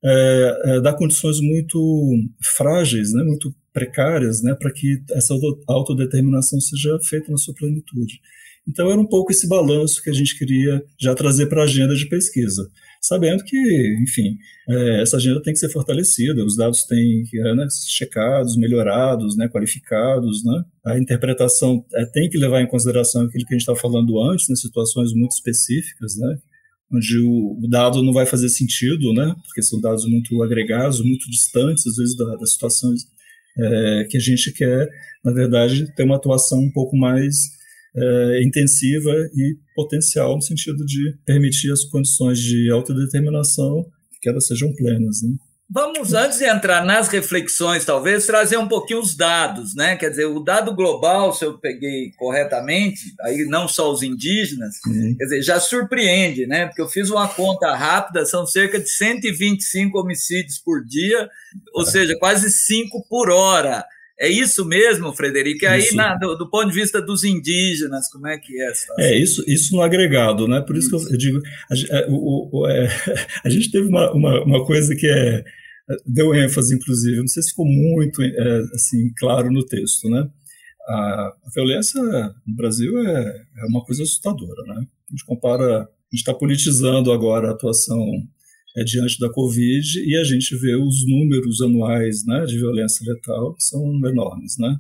é, 0.05 0.61
é, 0.65 0.81
dá 0.81 0.93
condições 0.93 1.41
muito 1.41 2.15
frágeis, 2.41 3.11
né, 3.11 3.23
muito 3.23 3.53
precárias, 3.73 4.41
né, 4.41 4.55
para 4.55 4.71
que 4.71 5.03
essa 5.11 5.33
autodeterminação 5.67 6.61
seja 6.61 6.97
feita 7.03 7.29
na 7.29 7.37
sua 7.37 7.53
plenitude. 7.53 8.21
Então 8.67 8.89
era 8.89 8.99
um 8.99 9.07
pouco 9.07 9.31
esse 9.31 9.47
balanço 9.47 10.01
que 10.01 10.09
a 10.09 10.13
gente 10.13 10.37
queria 10.37 10.81
já 10.99 11.13
trazer 11.13 11.47
para 11.47 11.61
a 11.61 11.65
agenda 11.65 11.93
de 11.95 12.07
pesquisa, 12.07 12.69
sabendo 13.01 13.43
que, 13.43 13.57
enfim, 14.01 14.37
é, 14.69 15.01
essa 15.01 15.17
agenda 15.17 15.41
tem 15.41 15.51
que 15.51 15.59
ser 15.59 15.69
fortalecida, 15.69 16.45
os 16.45 16.55
dados 16.55 16.83
têm 16.85 17.23
que 17.29 17.37
ser 17.37 17.55
né, 17.55 17.67
checados, 17.87 18.55
melhorados, 18.55 19.35
né, 19.35 19.49
qualificados, 19.49 20.43
né? 20.45 20.63
a 20.85 20.97
interpretação 20.97 21.85
é, 21.93 22.05
tem 22.05 22.29
que 22.29 22.37
levar 22.37 22.61
em 22.61 22.67
consideração 22.67 23.23
aquilo 23.23 23.45
que 23.45 23.53
a 23.53 23.57
gente 23.57 23.67
estava 23.67 23.79
falando 23.79 24.21
antes, 24.21 24.47
né, 24.47 24.55
situações 24.55 25.13
muito 25.13 25.31
específicas, 25.31 26.15
né, 26.17 26.37
onde 26.93 27.19
o, 27.19 27.67
dado 27.69 28.01
não 28.01 28.13
vai 28.13 28.25
fazer 28.25 28.47
sentido, 28.47 29.13
né, 29.13 29.35
porque 29.45 29.61
são 29.61 29.81
dados 29.81 30.05
muito 30.05 30.41
agregados, 30.41 31.03
muito 31.03 31.29
distantes, 31.29 31.85
às 31.85 31.97
vezes, 31.97 32.15
da, 32.15 32.37
das 32.37 32.53
situações 32.53 33.01
é, 33.59 34.07
que 34.09 34.15
a 34.17 34.21
gente 34.21 34.53
quer, 34.53 34.87
na 35.23 35.33
verdade, 35.33 35.93
ter 35.95 36.03
uma 36.03 36.15
atuação 36.15 36.59
um 36.59 36.71
pouco 36.71 36.95
mais 36.95 37.35
é, 37.95 38.43
intensiva 38.43 39.11
e 39.35 39.57
potencial 39.75 40.35
no 40.35 40.41
sentido 40.41 40.85
de 40.85 41.15
permitir 41.25 41.71
as 41.71 41.83
condições 41.83 42.39
de 42.39 42.71
autodeterminação 42.71 43.85
que 44.21 44.29
elas 44.29 44.47
sejam 44.47 44.73
plenas. 44.73 45.21
Né? 45.21 45.35
Vamos, 45.69 46.13
antes 46.13 46.37
de 46.37 46.45
entrar 46.45 46.85
nas 46.85 47.07
reflexões, 47.07 47.83
talvez, 47.83 48.27
trazer 48.27 48.57
um 48.57 48.67
pouquinho 48.67 48.99
os 48.99 49.15
dados, 49.15 49.73
né? 49.75 49.95
Quer 49.95 50.11
dizer, 50.11 50.25
o 50.25 50.39
dado 50.39 50.75
global, 50.75 51.33
se 51.33 51.43
eu 51.43 51.57
peguei 51.57 52.11
corretamente, 52.15 53.01
aí 53.21 53.45
não 53.45 53.67
só 53.67 53.91
os 53.91 54.03
indígenas, 54.03 54.75
uhum. 54.85 55.15
quer 55.17 55.23
dizer, 55.23 55.41
já 55.41 55.59
surpreende, 55.59 56.45
né? 56.45 56.67
Porque 56.67 56.81
eu 56.81 56.87
fiz 56.87 57.09
uma 57.09 57.27
conta 57.27 57.73
rápida, 57.73 58.25
são 58.25 58.45
cerca 58.45 58.79
de 58.79 58.87
125 58.87 59.97
homicídios 59.97 60.59
por 60.59 60.85
dia, 60.85 61.27
ou 61.73 61.83
é. 61.83 61.85
seja, 61.87 62.15
quase 62.19 62.51
5 62.51 63.07
por 63.09 63.31
hora. 63.31 63.83
É 64.19 64.29
isso 64.29 64.63
mesmo, 64.65 65.11
Frederico? 65.13 65.65
E 65.65 65.67
aí, 65.67 65.95
na, 65.95 66.15
do, 66.15 66.35
do, 66.35 66.49
ponto 66.49 66.69
de 66.69 66.75
vista 66.75 67.01
dos 67.01 67.23
indígenas, 67.23 68.09
como 68.09 68.27
é 68.27 68.37
que 68.37 68.61
é 68.61 68.69
essa 68.69 68.93
É, 68.99 69.17
isso, 69.17 69.43
isso 69.47 69.75
no 69.75 69.81
agregado, 69.81 70.47
né? 70.47 70.61
Por 70.61 70.77
isso, 70.77 70.95
isso. 70.95 71.07
que 71.07 71.13
eu 71.13 71.17
digo, 71.17 71.39
a, 71.69 71.97
a, 71.97 72.07
o, 72.09 72.49
o, 72.51 72.67
é, 72.67 72.87
a 73.43 73.49
gente 73.49 73.71
teve 73.71 73.87
uma, 73.87 74.11
uma, 74.13 74.43
uma 74.43 74.65
coisa 74.65 74.95
que 74.95 75.07
é 75.07 75.43
deu 76.05 76.33
ênfase, 76.33 76.75
inclusive, 76.75 77.17
não 77.17 77.27
sei 77.27 77.43
se 77.43 77.49
ficou 77.49 77.65
muito 77.65 78.21
é, 78.21 78.59
assim 78.73 79.11
claro 79.17 79.51
no 79.51 79.65
texto, 79.65 80.09
né? 80.09 80.27
A, 80.87 81.33
a 81.45 81.49
violência 81.53 82.01
no 82.45 82.55
Brasil 82.55 82.97
é, 82.99 83.45
é, 83.57 83.65
uma 83.67 83.83
coisa 83.83 84.03
assustadora, 84.03 84.61
né? 84.67 84.85
A 85.09 85.11
gente 85.11 85.25
compara, 85.25 85.81
a 85.81 85.87
gente 86.11 86.21
está 86.21 86.33
politizando 86.33 87.11
agora 87.11 87.49
a 87.49 87.51
atuação 87.51 88.05
é, 88.75 88.83
diante 88.83 89.19
da 89.19 89.29
Covid 89.29 89.99
e 89.99 90.17
a 90.17 90.23
gente 90.23 90.55
vê 90.57 90.75
os 90.75 91.05
números 91.07 91.61
anuais, 91.61 92.25
né, 92.25 92.45
de 92.45 92.57
violência 92.57 93.05
letal 93.11 93.55
que 93.55 93.63
são 93.63 93.83
enormes, 94.07 94.57
né? 94.57 94.75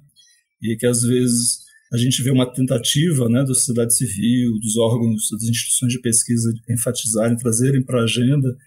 E 0.61 0.75
que 0.75 0.85
às 0.85 1.03
vezes 1.03 1.63
a 1.93 1.97
gente 1.97 2.23
vê 2.23 2.31
uma 2.31 2.51
tentativa, 2.51 3.29
né, 3.29 3.41
da 3.41 3.53
sociedade 3.53 3.95
civil, 3.95 4.59
dos 4.59 4.77
órgãos, 4.77 5.29
das 5.31 5.43
instituições 5.43 5.93
de 5.93 6.01
pesquisa 6.01 6.51
enfatizarem, 6.67 7.37
trazerem 7.37 7.83
para 7.83 8.01
a 8.01 8.03
agenda 8.03 8.57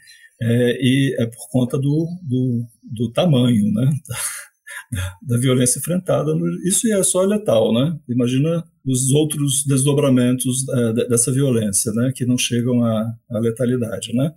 é, 0.40 0.78
e 0.80 1.16
é 1.18 1.26
por 1.26 1.48
conta 1.50 1.76
do, 1.76 2.06
do, 2.22 2.64
do 2.84 3.10
tamanho 3.10 3.72
né, 3.72 3.90
da, 4.92 5.16
da, 5.22 5.38
violência 5.38 5.80
enfrentada. 5.80 6.32
Isso 6.64 6.86
é 6.92 7.02
só 7.02 7.22
letal, 7.22 7.72
né? 7.74 7.98
Imagina 8.08 8.62
os 8.84 9.10
outros 9.10 9.64
desdobramentos 9.66 10.68
é, 10.68 11.08
dessa 11.08 11.32
violência, 11.32 11.90
né, 11.92 12.12
que 12.14 12.24
não 12.24 12.38
chegam 12.38 12.84
à, 12.84 13.12
à 13.30 13.38
letalidade, 13.40 14.14
né? 14.14 14.30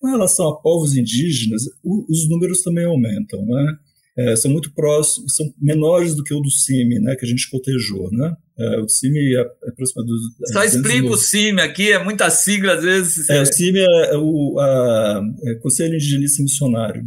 Com 0.00 0.08
relação 0.08 0.48
a 0.48 0.60
povos 0.60 0.96
indígenas, 0.96 1.62
o, 1.82 2.04
os 2.10 2.28
números 2.28 2.62
também 2.62 2.84
aumentam, 2.84 3.44
né? 3.44 3.76
É, 4.18 4.34
são 4.34 4.50
muito 4.50 4.72
próximos, 4.72 5.36
são 5.36 5.52
menores 5.60 6.14
do 6.14 6.24
que 6.24 6.32
o 6.32 6.40
do 6.40 6.50
CIMI, 6.50 7.00
né, 7.00 7.14
que 7.16 7.26
a 7.26 7.28
gente 7.28 7.50
cotejou, 7.50 8.10
né? 8.10 8.34
É, 8.58 8.80
o 8.80 8.88
CIMI 8.88 9.36
é, 9.36 9.40
é 9.40 9.68
aproximadamente... 9.68 10.22
Só 10.52 10.64
explica 10.64 11.08
o 11.08 11.18
CIMI 11.18 11.60
aqui, 11.60 11.92
é 11.92 12.02
muita 12.02 12.30
sigla 12.30 12.74
às 12.74 12.82
vezes. 12.82 13.28
É, 13.28 13.42
o 13.42 13.44
CIMI 13.44 13.80
é 13.80 14.16
o 14.16 14.58
a, 14.58 15.22
é 15.44 15.54
Conselho 15.56 15.96
Indigenista 15.96 16.42
Missionário. 16.42 17.04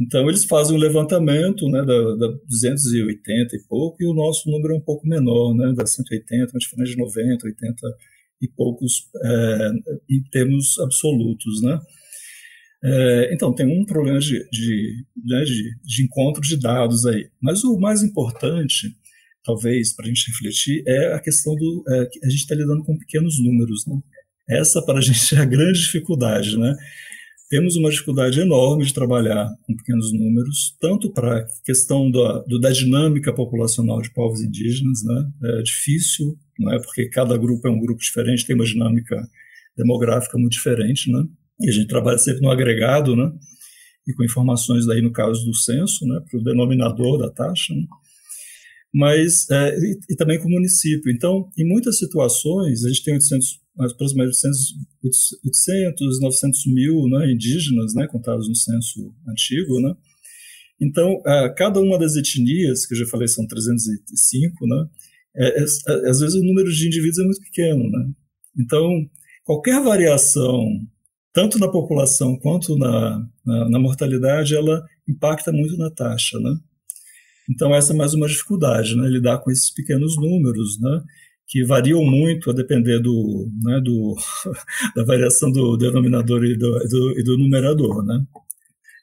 Então, 0.00 0.26
eles 0.30 0.44
fazem 0.44 0.74
um 0.74 0.80
levantamento 0.80 1.68
né, 1.68 1.80
da, 1.80 2.14
da 2.16 2.28
280 2.48 3.54
e 3.54 3.62
pouco, 3.68 4.02
e 4.02 4.06
o 4.06 4.14
nosso 4.14 4.50
número 4.50 4.72
é 4.72 4.76
um 4.78 4.80
pouco 4.80 5.06
menor, 5.06 5.54
né, 5.54 5.74
da 5.74 5.84
180, 5.84 6.52
uma 6.54 6.58
diferença 6.58 6.92
de 6.92 6.96
90, 6.96 7.46
80 7.46 7.96
e 8.40 8.48
poucos 8.48 9.08
é, 9.22 9.70
em 10.08 10.22
termos 10.30 10.78
absolutos. 10.78 11.60
Né? 11.60 11.78
É, 12.82 13.34
então, 13.34 13.54
tem 13.54 13.66
um 13.66 13.84
problema 13.84 14.18
de, 14.18 14.38
de, 14.50 15.04
né, 15.24 15.44
de, 15.44 15.62
de 15.82 16.02
encontro 16.02 16.40
de 16.40 16.58
dados 16.58 17.04
aí. 17.06 17.28
Mas 17.40 17.62
o 17.62 17.78
mais 17.78 18.02
importante 18.02 18.88
talvez, 19.44 19.94
para 19.94 20.06
a 20.06 20.08
gente 20.08 20.30
refletir, 20.30 20.82
é 20.86 21.14
a 21.14 21.20
questão 21.20 21.54
do. 21.54 21.84
É, 21.88 22.08
a 22.24 22.28
gente 22.28 22.40
está 22.40 22.54
lidando 22.54 22.84
com 22.84 22.98
pequenos 22.98 23.42
números. 23.42 23.86
Né? 23.86 23.98
Essa, 24.48 24.82
para 24.84 24.98
a 24.98 25.00
gente, 25.02 25.34
é 25.34 25.38
a 25.38 25.44
grande 25.44 25.80
dificuldade. 25.80 26.58
Né? 26.58 26.74
Temos 27.48 27.76
uma 27.76 27.90
dificuldade 27.90 28.40
enorme 28.40 28.84
de 28.84 28.94
trabalhar 28.94 29.48
com 29.62 29.74
pequenos 29.74 30.12
números, 30.12 30.76
tanto 30.80 31.12
para 31.12 31.38
a 31.38 31.46
questão 31.64 32.10
da, 32.10 32.42
do, 32.42 32.60
da 32.60 32.70
dinâmica 32.70 33.34
populacional 33.34 34.00
de 34.00 34.12
povos 34.12 34.40
indígenas, 34.40 35.02
né? 35.02 35.30
é 35.58 35.62
difícil, 35.62 36.38
não 36.58 36.72
é? 36.72 36.78
porque 36.78 37.08
cada 37.08 37.36
grupo 37.36 37.66
é 37.66 37.70
um 37.70 37.80
grupo 37.80 38.00
diferente, 38.00 38.46
tem 38.46 38.54
uma 38.54 38.64
dinâmica 38.64 39.20
demográfica 39.76 40.38
muito 40.38 40.52
diferente, 40.52 41.10
né? 41.10 41.24
E 41.60 41.68
a 41.68 41.72
gente 41.72 41.86
trabalha 41.86 42.18
sempre 42.18 42.42
no 42.42 42.50
agregado, 42.50 43.14
né? 43.14 43.30
e 44.06 44.12
com 44.14 44.24
informações 44.24 44.86
daí 44.86 45.02
no 45.02 45.12
caso 45.12 45.44
do 45.44 45.54
censo, 45.54 46.06
né? 46.06 46.20
para 46.28 46.38
o 46.38 46.42
denominador 46.42 47.18
da 47.18 47.30
taxa, 47.30 47.74
né? 47.74 47.86
mas 48.92 49.48
é, 49.50 49.76
e, 49.78 49.98
e, 50.10 50.16
também 50.16 50.38
com 50.38 50.48
o 50.48 50.50
município. 50.50 51.12
Então, 51.12 51.48
em 51.56 51.64
muitas 51.64 51.98
situações, 51.98 52.84
a 52.84 52.88
gente 52.88 53.04
tem 53.04 53.14
800, 53.14 53.60
aproximadamente 53.78 54.36
800, 55.04 55.38
800 55.44 56.20
900 56.20 56.66
mil 56.66 57.08
né, 57.08 57.30
indígenas, 57.30 57.94
né, 57.94 58.08
contados 58.08 58.48
no 58.48 58.54
censo 58.54 59.14
antigo, 59.28 59.80
né? 59.80 59.94
Então, 60.82 61.22
cada 61.56 61.78
uma 61.78 61.98
das 61.98 62.16
etnias, 62.16 62.86
que 62.86 62.94
eu 62.94 62.98
já 62.98 63.06
falei 63.06 63.28
são 63.28 63.46
305, 63.46 64.66
né, 64.66 64.88
é, 65.36 65.60
é, 65.60 65.64
é, 65.64 66.10
às 66.10 66.20
vezes 66.20 66.34
o 66.34 66.44
número 66.44 66.72
de 66.72 66.86
indivíduos 66.86 67.18
é 67.18 67.24
muito 67.24 67.40
pequeno, 67.42 67.88
né? 67.90 68.10
Então, 68.58 69.08
qualquer 69.44 69.80
variação, 69.82 70.64
tanto 71.32 71.58
na 71.58 71.68
população 71.68 72.36
quanto 72.36 72.76
na, 72.76 73.26
na, 73.44 73.68
na 73.68 73.78
mortalidade, 73.78 74.54
ela 74.54 74.84
impacta 75.08 75.52
muito 75.52 75.76
na 75.76 75.90
taxa, 75.90 76.38
né? 76.38 76.56
Então, 77.50 77.74
essa 77.74 77.92
é 77.92 77.96
mais 77.96 78.14
uma 78.14 78.28
dificuldade, 78.28 78.96
né? 78.96 79.08
lidar 79.08 79.38
com 79.38 79.50
esses 79.50 79.70
pequenos 79.70 80.16
números, 80.16 80.78
né? 80.80 81.02
que 81.50 81.64
variam 81.64 82.00
muito 82.04 82.48
a 82.48 82.52
depender 82.54 83.00
do, 83.00 83.48
né, 83.64 83.80
do, 83.80 84.14
da 84.94 85.04
variação 85.04 85.50
do 85.50 85.76
denominador 85.76 86.44
e 86.44 86.56
do, 86.56 86.78
do, 86.78 87.18
e 87.18 87.24
do 87.24 87.36
numerador. 87.36 88.04
Né? 88.04 88.20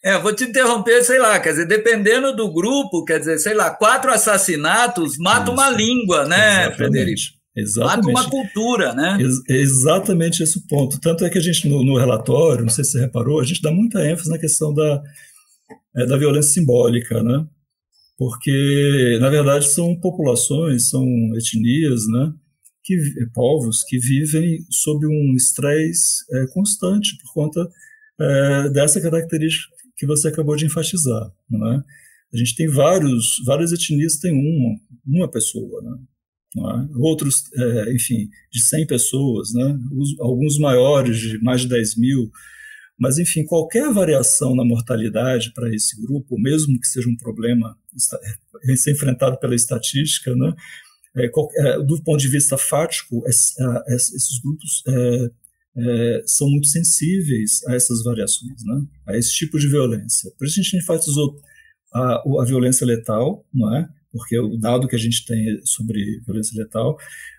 É, 0.02 0.18
vou 0.18 0.34
te 0.34 0.46
interromper, 0.46 1.04
sei 1.04 1.20
lá, 1.20 1.38
quer 1.42 1.50
dizer, 1.50 1.68
dependendo 1.68 2.34
do 2.34 2.50
grupo, 2.50 3.04
quer 3.04 3.20
dizer, 3.20 3.38
sei 3.40 3.54
lá, 3.54 3.70
quatro 3.72 4.10
assassinatos 4.12 5.18
matam 5.18 5.54
uma 5.54 5.70
língua, 5.70 6.26
né, 6.26 6.68
Exatamente. 6.68 6.78
Frederico? 6.78 7.37
Exatamente. 7.58 8.14
Mata 8.14 8.28
uma 8.28 8.30
cultura, 8.30 8.94
né? 8.94 9.18
Ex 9.20 9.42
exatamente 9.50 10.44
esse 10.44 10.68
ponto. 10.68 11.00
Tanto 11.00 11.26
é 11.26 11.30
que 11.30 11.38
a 11.38 11.42
gente, 11.42 11.68
no, 11.68 11.84
no, 11.84 11.98
relatório, 11.98 12.64
não 12.64 12.70
sei 12.70 12.84
se 12.84 12.92
você 12.92 13.00
reparou, 13.00 13.40
a 13.40 13.44
gente 13.44 13.62
dá 13.62 13.72
muita 13.72 14.08
ênfase 14.08 14.30
na 14.30 14.38
questão 14.38 14.74
da, 14.74 15.02
é, 15.96 16.06
da 16.06 16.18
violência 16.18 16.54
simbólica, 16.54 17.24
né? 17.24 17.48
porque 18.18 19.18
na 19.22 19.30
verdade 19.30 19.70
são 19.70 19.96
populações, 20.00 20.90
são 20.90 21.06
etnias, 21.36 22.08
né, 22.08 22.34
que 22.84 22.98
povos 23.34 23.84
que 23.84 24.00
vivem 24.00 24.66
sob 24.72 25.06
um 25.06 25.36
estresse 25.36 26.24
é, 26.34 26.48
constante 26.48 27.16
por 27.22 27.34
conta 27.34 27.70
é, 28.20 28.70
dessa 28.70 29.00
característica 29.00 29.76
que 29.96 30.08
você 30.08 30.30
acabou 30.30 30.56
de 30.56 30.66
enfatizar, 30.66 31.32
não 31.50 31.74
é? 31.74 31.84
A 32.34 32.38
gente 32.38 32.56
tem 32.56 32.68
vários, 32.68 33.42
várias 33.46 33.72
etnias 33.72 34.18
têm 34.18 34.34
uma, 34.34 34.76
uma 35.06 35.32
pessoa, 35.32 35.82
né? 35.82 35.98
É? 36.56 36.98
Outros, 36.98 37.44
é, 37.54 37.94
enfim, 37.94 38.30
de 38.52 38.62
100 38.62 38.88
pessoas, 38.88 39.54
né? 39.54 39.78
Alguns 40.20 40.58
maiores, 40.58 41.18
de 41.18 41.40
mais 41.40 41.62
de 41.62 41.68
10 41.68 41.98
mil, 41.98 42.32
mas, 43.00 43.20
enfim, 43.20 43.46
qualquer 43.46 43.94
variação 43.94 44.56
na 44.56 44.66
mortalidade 44.66 45.54
para 45.54 45.74
esse 45.74 46.02
grupo, 46.02 46.40
mesmo 46.40 46.80
que 46.80 46.88
seja 46.88 47.08
um 47.08 47.16
problema 47.16 47.78
ser 48.76 48.92
enfrentado 48.92 49.38
pela 49.40 49.54
estatística, 49.54 50.36
né, 50.36 50.54
é, 51.16 51.26
é, 51.26 51.84
do 51.84 52.02
ponto 52.04 52.20
de 52.20 52.28
vista 52.28 52.58
fático, 52.58 53.24
esses 53.28 54.40
grupos 54.44 54.84
é, 54.88 55.32
é, 55.78 56.22
são 56.26 56.50
muito 56.50 56.68
sensíveis 56.68 57.64
a 57.68 57.76
essas 57.76 58.04
variações, 58.04 58.64
né, 58.66 58.82
a 59.08 59.18
esse 59.18 59.32
tipo 59.32 59.60
de 59.60 59.68
violência. 59.68 60.32
Por 60.38 60.48
isso 60.48 60.60
a 60.60 60.64
gente 60.64 60.78
enfatizou 60.78 61.40
a, 61.94 62.24
a 62.42 62.46
violência 62.46 62.86
letal, 62.86 63.46
não 63.54 63.76
é? 63.76 63.88
Porque 64.12 64.40
o 64.40 64.58
dado 64.58 64.88
que 64.88 64.96
a 64.96 65.00
gente 65.00 65.26
tem 65.26 65.50
é 65.50 65.60
sobre 65.64 66.22
violência 66.26 66.62
letal, 66.62 66.98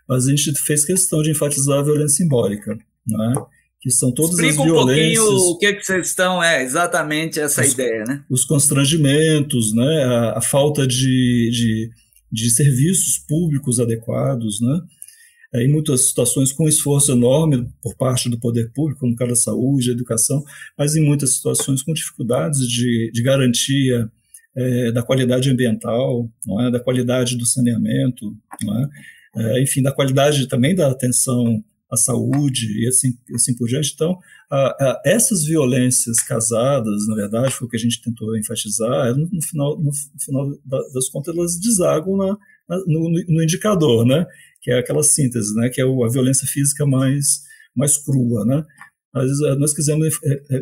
mas 0.08 0.26
a 0.26 0.30
gente 0.30 0.52
fez 0.60 0.84
questão 0.84 1.22
de 1.22 1.30
enfatizar 1.30 1.78
a 1.78 1.82
violência 1.82 2.18
simbólica, 2.18 2.76
não 3.06 3.32
é? 3.32 3.58
que 3.80 3.90
são 3.90 4.12
todas 4.12 4.38
Explica 4.38 4.60
as 4.60 4.66
violências. 4.66 5.24
um 5.24 5.26
pouquinho 5.26 5.50
o 5.50 5.58
que, 5.58 5.74
que 5.74 5.84
vocês 5.84 6.08
estão, 6.08 6.42
é 6.42 6.62
exatamente 6.62 7.38
essa 7.38 7.62
os, 7.62 7.72
ideia, 7.72 8.04
né? 8.04 8.24
Os 8.28 8.44
constrangimentos, 8.44 9.72
né? 9.72 10.04
A, 10.04 10.38
a 10.38 10.40
falta 10.40 10.86
de, 10.86 11.50
de, 11.52 11.90
de, 12.30 12.50
serviços 12.50 13.18
públicos 13.26 13.78
adequados, 13.78 14.60
né? 14.60 14.80
É, 15.54 15.64
em 15.64 15.70
muitas 15.70 16.08
situações 16.08 16.52
com 16.52 16.68
esforço 16.68 17.12
enorme 17.12 17.68
por 17.80 17.96
parte 17.96 18.28
do 18.28 18.38
poder 18.38 18.70
público, 18.72 19.06
no 19.06 19.16
caso 19.16 19.30
da 19.30 19.36
saúde, 19.36 19.86
da 19.86 19.92
educação, 19.92 20.42
mas 20.76 20.94
em 20.94 21.02
muitas 21.02 21.36
situações 21.36 21.82
com 21.82 21.94
dificuldades 21.94 22.66
de, 22.68 23.10
de 23.12 23.22
garantia 23.22 24.10
é, 24.58 24.92
da 24.92 25.02
qualidade 25.02 25.50
ambiental, 25.50 26.28
é? 26.60 26.70
da 26.70 26.80
qualidade 26.80 27.36
do 27.36 27.46
saneamento, 27.46 28.36
é? 29.36 29.58
é? 29.58 29.62
enfim, 29.62 29.82
da 29.82 29.92
qualidade 29.92 30.48
também 30.48 30.74
da 30.74 30.90
atenção 30.90 31.62
a 31.90 31.96
saúde 31.96 32.66
e 32.82 32.88
assim, 32.88 33.14
assim 33.34 33.56
por 33.56 33.66
diante. 33.66 33.92
Então, 33.94 34.18
a, 34.50 34.56
a, 34.58 35.02
essas 35.06 35.44
violências 35.44 36.20
casadas, 36.20 37.06
na 37.06 37.14
verdade, 37.14 37.52
foi 37.52 37.66
o 37.66 37.70
que 37.70 37.76
a 37.76 37.80
gente 37.80 38.02
tentou 38.02 38.36
enfatizar, 38.36 39.16
no, 39.16 39.28
no 39.30 39.42
final, 39.42 39.80
no, 39.80 39.90
final 40.22 40.50
das 40.92 41.08
contas, 41.08 41.34
elas 41.34 41.58
desagam 41.58 42.16
na, 42.16 42.36
na, 42.68 42.78
no, 42.86 43.10
no, 43.28 43.42
indicador, 43.42 44.04
né? 44.04 44.26
que 44.60 44.70
é 44.70 44.78
aquela 44.78 45.02
síntese, 45.02 45.54
né? 45.54 45.70
que 45.70 45.80
é 45.80 45.84
a 45.84 46.08
violência 46.10 46.46
física 46.46 46.84
mais, 46.84 47.42
mais 47.74 47.96
crua. 47.96 48.44
Né? 48.44 48.62
mas 49.14 49.30
nós 49.58 49.72
quisemos 49.72 50.06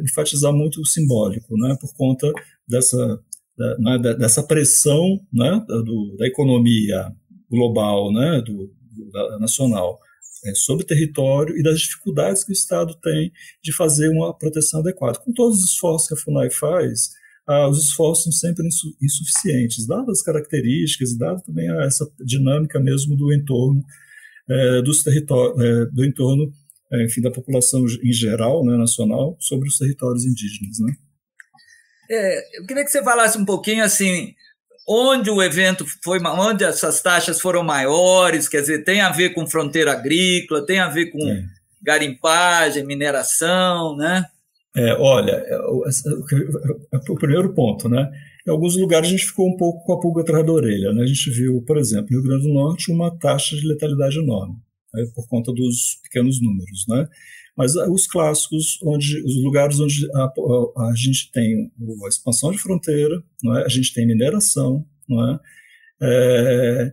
enfatizar 0.04 0.52
muito 0.52 0.80
o 0.80 0.86
simbólico, 0.86 1.56
né, 1.58 1.76
por 1.80 1.92
conta 1.94 2.30
dessa, 2.66 3.20
da, 3.56 3.78
né, 3.78 4.14
dessa 4.14 4.42
pressão 4.42 5.20
né, 5.32 5.64
do, 5.68 6.16
da 6.18 6.26
economia 6.26 7.12
global, 7.50 8.12
né, 8.12 8.42
do, 8.42 8.70
da, 9.12 9.38
nacional, 9.38 9.98
é, 10.44 10.54
sobre 10.54 10.84
o 10.84 10.86
território 10.86 11.56
e 11.56 11.62
das 11.62 11.80
dificuldades 11.80 12.44
que 12.44 12.52
o 12.52 12.52
Estado 12.52 12.94
tem 13.02 13.32
de 13.62 13.72
fazer 13.72 14.08
uma 14.10 14.36
proteção 14.36 14.80
adequada. 14.80 15.18
Com 15.18 15.32
todos 15.32 15.58
os 15.58 15.72
esforços 15.72 16.08
que 16.08 16.14
a 16.14 16.18
FUNAI 16.18 16.50
faz, 16.50 17.10
ah, 17.46 17.68
os 17.68 17.84
esforços 17.84 18.24
são 18.24 18.32
sempre 18.32 18.66
insuficientes, 19.00 19.86
dadas 19.86 20.18
as 20.18 20.22
características 20.22 21.12
e 21.12 21.18
dada 21.18 21.40
também 21.40 21.68
essa 21.82 22.04
dinâmica 22.24 22.80
mesmo 22.80 23.16
do 23.16 23.32
entorno 23.32 23.84
é, 24.48 24.82
dos 24.82 25.02
territórios, 25.02 25.60
é, 25.60 25.86
do 25.86 26.04
entorno, 26.04 26.52
é, 26.92 27.04
enfim, 27.04 27.20
da 27.20 27.30
população 27.30 27.84
em 28.02 28.12
geral, 28.12 28.64
né, 28.64 28.76
nacional, 28.76 29.36
sobre 29.40 29.68
os 29.68 29.78
territórios 29.78 30.24
indígenas, 30.24 30.78
né? 30.80 30.94
É, 32.10 32.58
eu 32.58 32.66
queria 32.66 32.84
que 32.84 32.90
você 32.90 33.02
falasse 33.02 33.38
um 33.38 33.44
pouquinho 33.44 33.84
assim, 33.84 34.34
onde 34.88 35.30
o 35.30 35.42
evento 35.42 35.84
foi, 36.02 36.20
onde 36.22 36.64
essas 36.64 37.02
taxas 37.02 37.40
foram 37.40 37.64
maiores, 37.64 38.48
quer 38.48 38.60
dizer, 38.60 38.84
tem 38.84 39.00
a 39.00 39.10
ver 39.10 39.30
com 39.30 39.46
fronteira 39.46 39.92
agrícola, 39.92 40.64
tem 40.64 40.78
a 40.78 40.88
ver 40.88 41.06
com 41.06 41.18
é. 41.28 41.44
garimpagem, 41.82 42.84
mineração, 42.84 43.96
né? 43.96 44.24
É, 44.76 44.94
olha, 44.94 45.32
é, 45.32 45.54
é, 45.54 47.10
o 47.10 47.14
primeiro 47.16 47.54
ponto, 47.54 47.88
né? 47.88 48.10
Em 48.46 48.50
alguns 48.50 48.76
lugares 48.76 49.08
a 49.08 49.10
gente 49.10 49.26
ficou 49.26 49.48
um 49.48 49.56
pouco 49.56 49.84
com 49.84 49.92
a 49.94 50.00
pulga 50.00 50.20
atrás 50.20 50.46
da 50.46 50.52
orelha, 50.52 50.92
né? 50.92 51.02
A 51.02 51.06
gente 51.06 51.30
viu, 51.30 51.62
por 51.66 51.78
exemplo, 51.78 52.08
no 52.10 52.20
Rio 52.20 52.28
Grande 52.28 52.46
do 52.46 52.54
Norte 52.54 52.92
uma 52.92 53.10
taxa 53.18 53.56
de 53.56 53.66
letalidade 53.66 54.18
enorme, 54.18 54.54
né? 54.94 55.04
por 55.14 55.26
conta 55.28 55.52
dos 55.52 55.98
pequenos 56.04 56.40
números, 56.40 56.84
né? 56.88 57.08
Mas 57.56 57.76
ah, 57.76 57.90
os 57.90 58.06
clássicos, 58.06 58.78
onde 58.82 59.22
os 59.24 59.42
lugares 59.42 59.80
onde 59.80 60.06
a, 60.14 60.24
a, 60.24 60.90
a 60.90 60.94
gente 60.94 61.30
tem 61.32 61.72
a 62.04 62.08
expansão 62.08 62.52
de 62.52 62.58
fronteira, 62.58 63.22
é? 63.56 63.64
a 63.64 63.68
gente 63.68 63.94
tem 63.94 64.06
mineração, 64.06 64.84
é? 65.10 65.38
é, 66.02 66.92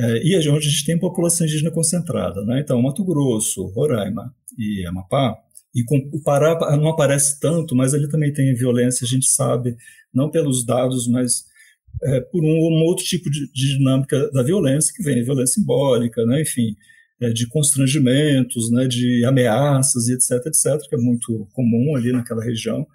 é 0.00 0.26
e 0.26 0.48
onde 0.48 0.66
a 0.66 0.70
gente 0.70 0.86
tem 0.86 0.98
população 0.98 1.46
indígena 1.46 1.70
concentrada. 1.70 2.42
Né? 2.44 2.60
Então, 2.60 2.80
Mato 2.80 3.04
Grosso, 3.04 3.66
Roraima 3.66 4.34
e 4.56 4.86
Amapá, 4.86 5.36
e 5.74 5.84
com, 5.84 5.96
o 6.12 6.22
Pará 6.22 6.76
não 6.76 6.88
aparece 6.88 7.38
tanto, 7.38 7.76
mas 7.76 7.94
ali 7.94 8.08
também 8.08 8.32
tem 8.32 8.54
violência, 8.54 9.04
a 9.04 9.08
gente 9.08 9.26
sabe, 9.26 9.76
não 10.12 10.30
pelos 10.30 10.64
dados, 10.64 11.06
mas 11.06 11.44
é, 12.02 12.20
por 12.20 12.42
um, 12.42 12.48
um 12.48 12.84
outro 12.84 13.04
tipo 13.04 13.30
de, 13.30 13.52
de, 13.52 13.76
dinâmica 13.78 14.30
da 14.32 14.42
violência, 14.42 14.92
que 14.94 15.02
vem 15.02 15.22
violência 15.22 15.60
simbólica, 15.60 16.24
né? 16.24 16.42
enfim, 16.42 16.74
é, 17.20 17.30
de 17.30 17.46
constrangimentos, 17.46 18.70
né, 18.70 18.86
de 18.86 19.24
ameaças 19.24 20.08
e 20.08 20.14
etc, 20.14 20.46
etc, 20.46 20.88
que 20.88 20.94
é 20.94 20.98
muito 20.98 21.46
comum 21.52 21.94
ali 21.94 22.12
naquela 22.12 22.42
região. 22.42 22.86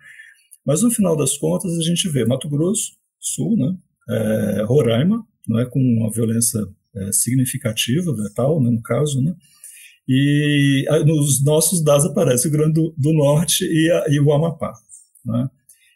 Mas 0.65 0.82
no 0.82 0.89
final 0.89 1.15
das 1.15 1.38
contas 1.38 1.77
a 1.77 1.82
gente 1.84 2.10
vê 2.10 2.25
Mato 2.25 2.50
Grosso, 2.50 2.94
Sul, 3.20 3.55
né, 3.58 3.75
é, 4.10 4.63
Roraima, 4.63 5.25
não 5.48 5.60
é 5.60 5.65
com 5.65 5.79
uma 5.79 6.12
violência 6.12 6.60
é, 6.96 7.12
significativa, 7.12 8.12
letal, 8.12 8.62
né, 8.62 8.72
no 8.72 8.82
caso, 8.82 9.22
né, 9.22 9.36
e 10.08 10.86
nos 11.05 11.44
nossos 11.44 11.84
dados 11.84 12.05
aparece 12.05 12.48
o 12.48 12.51
Grande 12.51 12.74
do, 12.74 12.94
do 12.98 13.13
Norte 13.13 13.65
e, 13.65 13.91
a, 13.91 14.05
e, 14.10 14.20
o 14.20 14.32
Amapá. 14.32 14.74
Né? 15.25 15.50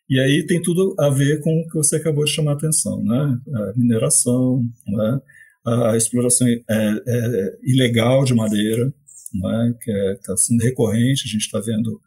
E 0.10 0.20
aí 0.20 0.46
tem 0.46 0.60
tudo 0.60 0.96
a 1.00 1.10
ver 1.10 1.40
com 1.42 1.62
o 1.62 1.68
que 1.68 1.76
você 1.76 1.98
acabou 1.98 2.26
de 2.26 2.32
chamar 2.32 2.52
a 2.52 2.56
atenção, 2.56 3.04
né? 3.04 3.40
A 3.54 3.74
mineração, 3.78 4.68
né? 4.88 5.22
A 5.66 5.96
exploração 5.96 6.48
é, 6.48 6.62
é, 6.70 7.58
ilegal 7.64 8.24
de 8.24 8.34
madeira, 8.34 8.86
né, 9.34 9.74
que 9.82 9.92
está 9.92 10.34
é, 10.34 10.38
sendo 10.38 10.64
recorrente, 10.64 11.24
a 11.26 11.32
gente 11.32 11.42
está 11.42 11.60
vendo 11.60 12.00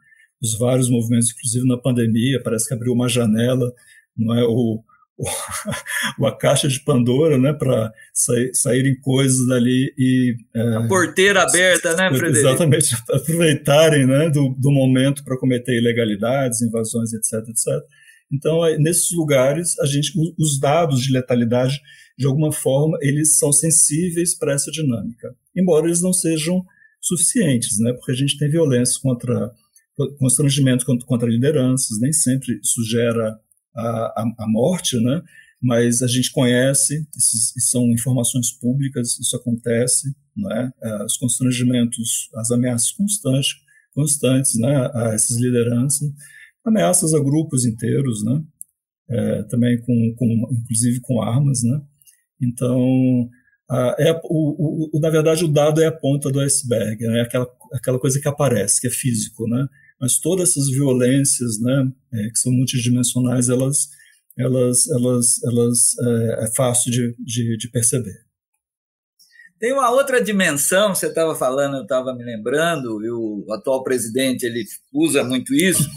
os 0.43 0.59
vários 0.59 0.91
movimentos, 0.91 1.31
inclusive 1.31 1.69
na 1.69 1.79
pandemia, 1.79 2.43
parece 2.43 2.67
que 2.67 2.75
abriu 2.75 2.93
uma 2.93 3.09
janela, 3.09 3.73
não 4.17 4.35
é, 4.37 4.43
o, 4.45 4.83
o 6.19 6.27
a 6.27 6.37
caixa 6.37 6.67
de 6.67 6.81
Pandora, 6.81 7.39
né, 7.39 7.53
para 7.53 7.93
sair, 8.13 8.55
saírem 8.55 8.99
coisas 9.01 9.47
dali 9.47 9.93
e... 9.97 10.35
É, 10.55 10.77
a 10.77 10.89
porteira 10.89 11.43
aberta, 11.43 11.95
né, 11.95 12.09
Frederico? 12.09 12.49
Exatamente, 12.49 12.95
aproveitarem 13.11 14.07
né, 14.07 14.31
do, 14.31 14.55
do 14.59 14.73
momento 14.73 15.23
para 15.23 15.39
cometer 15.39 15.79
ilegalidades, 15.79 16.63
invasões, 16.63 17.13
etc, 17.13 17.49
etc. 17.49 17.67
Então, 18.33 18.61
nesses 18.79 19.15
lugares, 19.15 19.79
a 19.79 19.87
gente, 19.87 20.13
os 20.39 20.59
dados 20.59 21.03
de 21.03 21.13
letalidade 21.13 21.79
de 22.19 22.27
alguma 22.27 22.53
forma, 22.53 22.99
eles 23.01 23.39
são 23.39 23.53
sensíveis 23.53 24.37
para 24.37 24.53
essa 24.53 24.71
dinâmica, 24.71 25.35
embora 25.57 25.87
eles 25.87 26.01
não 26.01 26.13
sejam 26.13 26.65
suficientes, 27.01 27.79
né? 27.79 27.93
porque 27.93 28.13
a 28.13 28.17
gente 28.17 28.39
tem 28.39 28.51
violência 28.51 29.01
contra 29.01 29.53
constrangimento 30.19 30.87
contra, 30.87 31.29
lideranças, 31.29 32.01
nem 32.01 32.13
sempre 32.13 32.59
isso 32.63 32.83
gera 32.85 33.39
a, 33.77 34.23
a, 34.23 34.35
a 34.39 34.49
morte, 34.49 34.99
né? 34.99 35.23
mas 35.61 36.03
a 36.03 36.07
gente 36.07 36.33
conhece, 36.33 37.07
esses, 37.17 37.53
são 37.71 37.85
informações 37.93 38.51
públicas, 38.53 39.19
isso 39.19 39.37
acontece, 39.37 40.15
né? 40.37 40.71
os 41.05 41.17
constrangimentos, 41.17 42.31
as 42.37 42.51
ameaças 42.51 42.91
constantes, 42.93 43.55
constantes 43.95 44.59
né? 44.59 44.91
a 44.95 45.13
essas 45.15 45.37
lideranças, 45.39 46.11
ameaças 46.65 47.15
a 47.15 47.21
grupos 47.21 47.65
inteiros, 47.65 48.25
né? 48.25 48.43
É, 49.11 49.43
também 49.45 49.79
com, 49.83 50.15
com, 50.17 50.49
inclusive 50.53 51.01
com 51.01 51.21
armas, 51.21 51.63
né? 51.63 51.83
Então, 52.43 53.31
é, 53.99 54.21
o, 54.25 54.97
o, 54.97 55.01
na 55.01 55.09
verdade, 55.09 55.45
o 55.45 55.49
dado 55.49 55.81
é 55.81 55.87
a 55.87 55.93
ponta 55.93 56.31
do 56.31 56.41
iceberg, 56.41 57.07
né? 57.07 57.23
aquela, 57.23 57.49
aquela 57.73 57.99
coisa 57.99 58.21
que 58.21 58.29
aparece, 58.29 58.81
que 58.81 58.87
é 58.87 58.91
físico, 58.91 59.49
né? 59.49 59.67
Mas 60.01 60.19
todas 60.19 60.51
essas 60.51 60.69
violências, 60.69 61.61
né, 61.61 61.89
é, 62.13 62.29
que 62.29 62.39
são 62.39 62.51
multidimensionais, 62.51 63.49
elas, 63.49 63.89
elas, 64.37 64.89
elas, 64.91 65.43
elas 65.45 65.97
é, 66.01 66.45
é 66.45 66.55
fácil 66.57 66.91
de, 66.91 67.15
de, 67.21 67.57
de, 67.57 67.71
perceber. 67.71 68.19
Tem 69.61 69.73
uma 69.73 69.89
outra 69.91 70.21
dimensão, 70.21 70.93
você 70.93 71.07
estava 71.07 71.37
falando, 71.37 71.77
eu 71.77 71.83
estava 71.83 72.13
me 72.13 72.25
lembrando, 72.25 73.01
e 73.05 73.11
o 73.13 73.47
atual 73.53 73.85
presidente 73.85 74.45
ele 74.45 74.65
usa 74.93 75.23
muito 75.23 75.55
isso, 75.55 75.89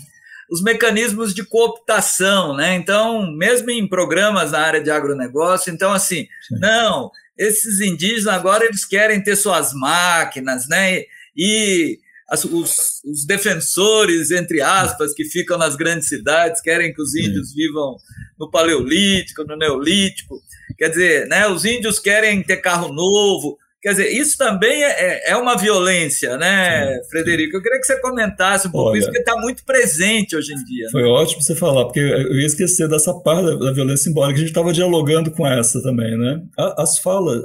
os 0.49 0.61
mecanismos 0.61 1.33
de 1.33 1.43
cooptação, 1.43 2.55
né? 2.55 2.75
Então, 2.75 3.31
mesmo 3.31 3.71
em 3.71 3.87
programas 3.87 4.51
na 4.51 4.59
área 4.59 4.81
de 4.81 4.91
agronegócio, 4.91 5.73
então 5.73 5.91
assim, 5.91 6.27
Sim. 6.47 6.59
não, 6.59 7.09
esses 7.37 7.79
indígenas 7.79 8.27
agora 8.27 8.65
eles 8.65 8.85
querem 8.85 9.21
ter 9.21 9.35
suas 9.35 9.73
máquinas, 9.73 10.67
né? 10.67 11.03
E 11.35 11.99
as, 12.29 12.43
os, 12.43 13.01
os, 13.05 13.25
defensores, 13.25 14.31
entre 14.31 14.61
aspas, 14.61 15.13
que 15.13 15.25
ficam 15.25 15.57
nas 15.57 15.75
grandes 15.75 16.07
cidades, 16.07 16.61
querem 16.61 16.93
que 16.93 17.01
os 17.01 17.13
índios 17.15 17.49
Sim. 17.49 17.55
vivam 17.55 17.95
no 18.39 18.49
paleolítico, 18.49 19.43
no 19.43 19.55
neolítico. 19.55 20.41
Quer 20.77 20.89
dizer, 20.89 21.27
né, 21.27 21.47
os 21.47 21.65
índios 21.65 21.99
querem 21.99 22.41
ter 22.41 22.57
carro 22.57 22.91
novo, 22.91 23.57
Quer 23.85 23.91
dizer, 23.91 24.09
isso 24.13 24.35
também 24.35 24.83
é, 24.83 24.87
é, 24.87 25.31
é 25.33 25.37
uma 25.37 25.55
violência, 25.55 26.35
né, 26.37 26.95
sim, 27.03 27.09
Frederico? 27.11 27.51
Sim. 27.51 27.57
Eu 27.57 27.61
queria 27.61 27.79
que 27.79 27.85
você 27.85 28.01
comentasse 28.01 28.67
um 28.67 28.71
pouco 28.71 28.89
Olha, 28.89 28.97
isso, 28.97 29.07
porque 29.07 29.19
está 29.19 29.39
muito 29.39 29.63
presente 29.63 30.35
hoje 30.35 30.53
em 30.53 30.63
dia. 30.63 30.89
Foi 30.89 31.03
né? 31.03 31.07
ótimo 31.07 31.43
você 31.43 31.55
falar, 31.55 31.85
porque 31.85 31.99
eu 31.99 32.33
ia 32.33 32.47
esquecer 32.47 32.89
dessa 32.89 33.13
parte 33.13 33.45
da, 33.45 33.55
da 33.57 33.71
violência 33.71 34.05
simbólica, 34.05 34.37
a 34.37 34.39
gente 34.39 34.47
estava 34.47 34.73
dialogando 34.73 35.29
com 35.29 35.45
essa 35.45 35.83
também, 35.83 36.17
né? 36.17 36.41
As 36.57 36.97
falas, 36.97 37.43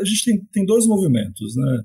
a 0.00 0.04
gente 0.04 0.24
tem, 0.26 0.38
tem 0.52 0.64
dois 0.64 0.86
movimentos, 0.86 1.56
né? 1.56 1.82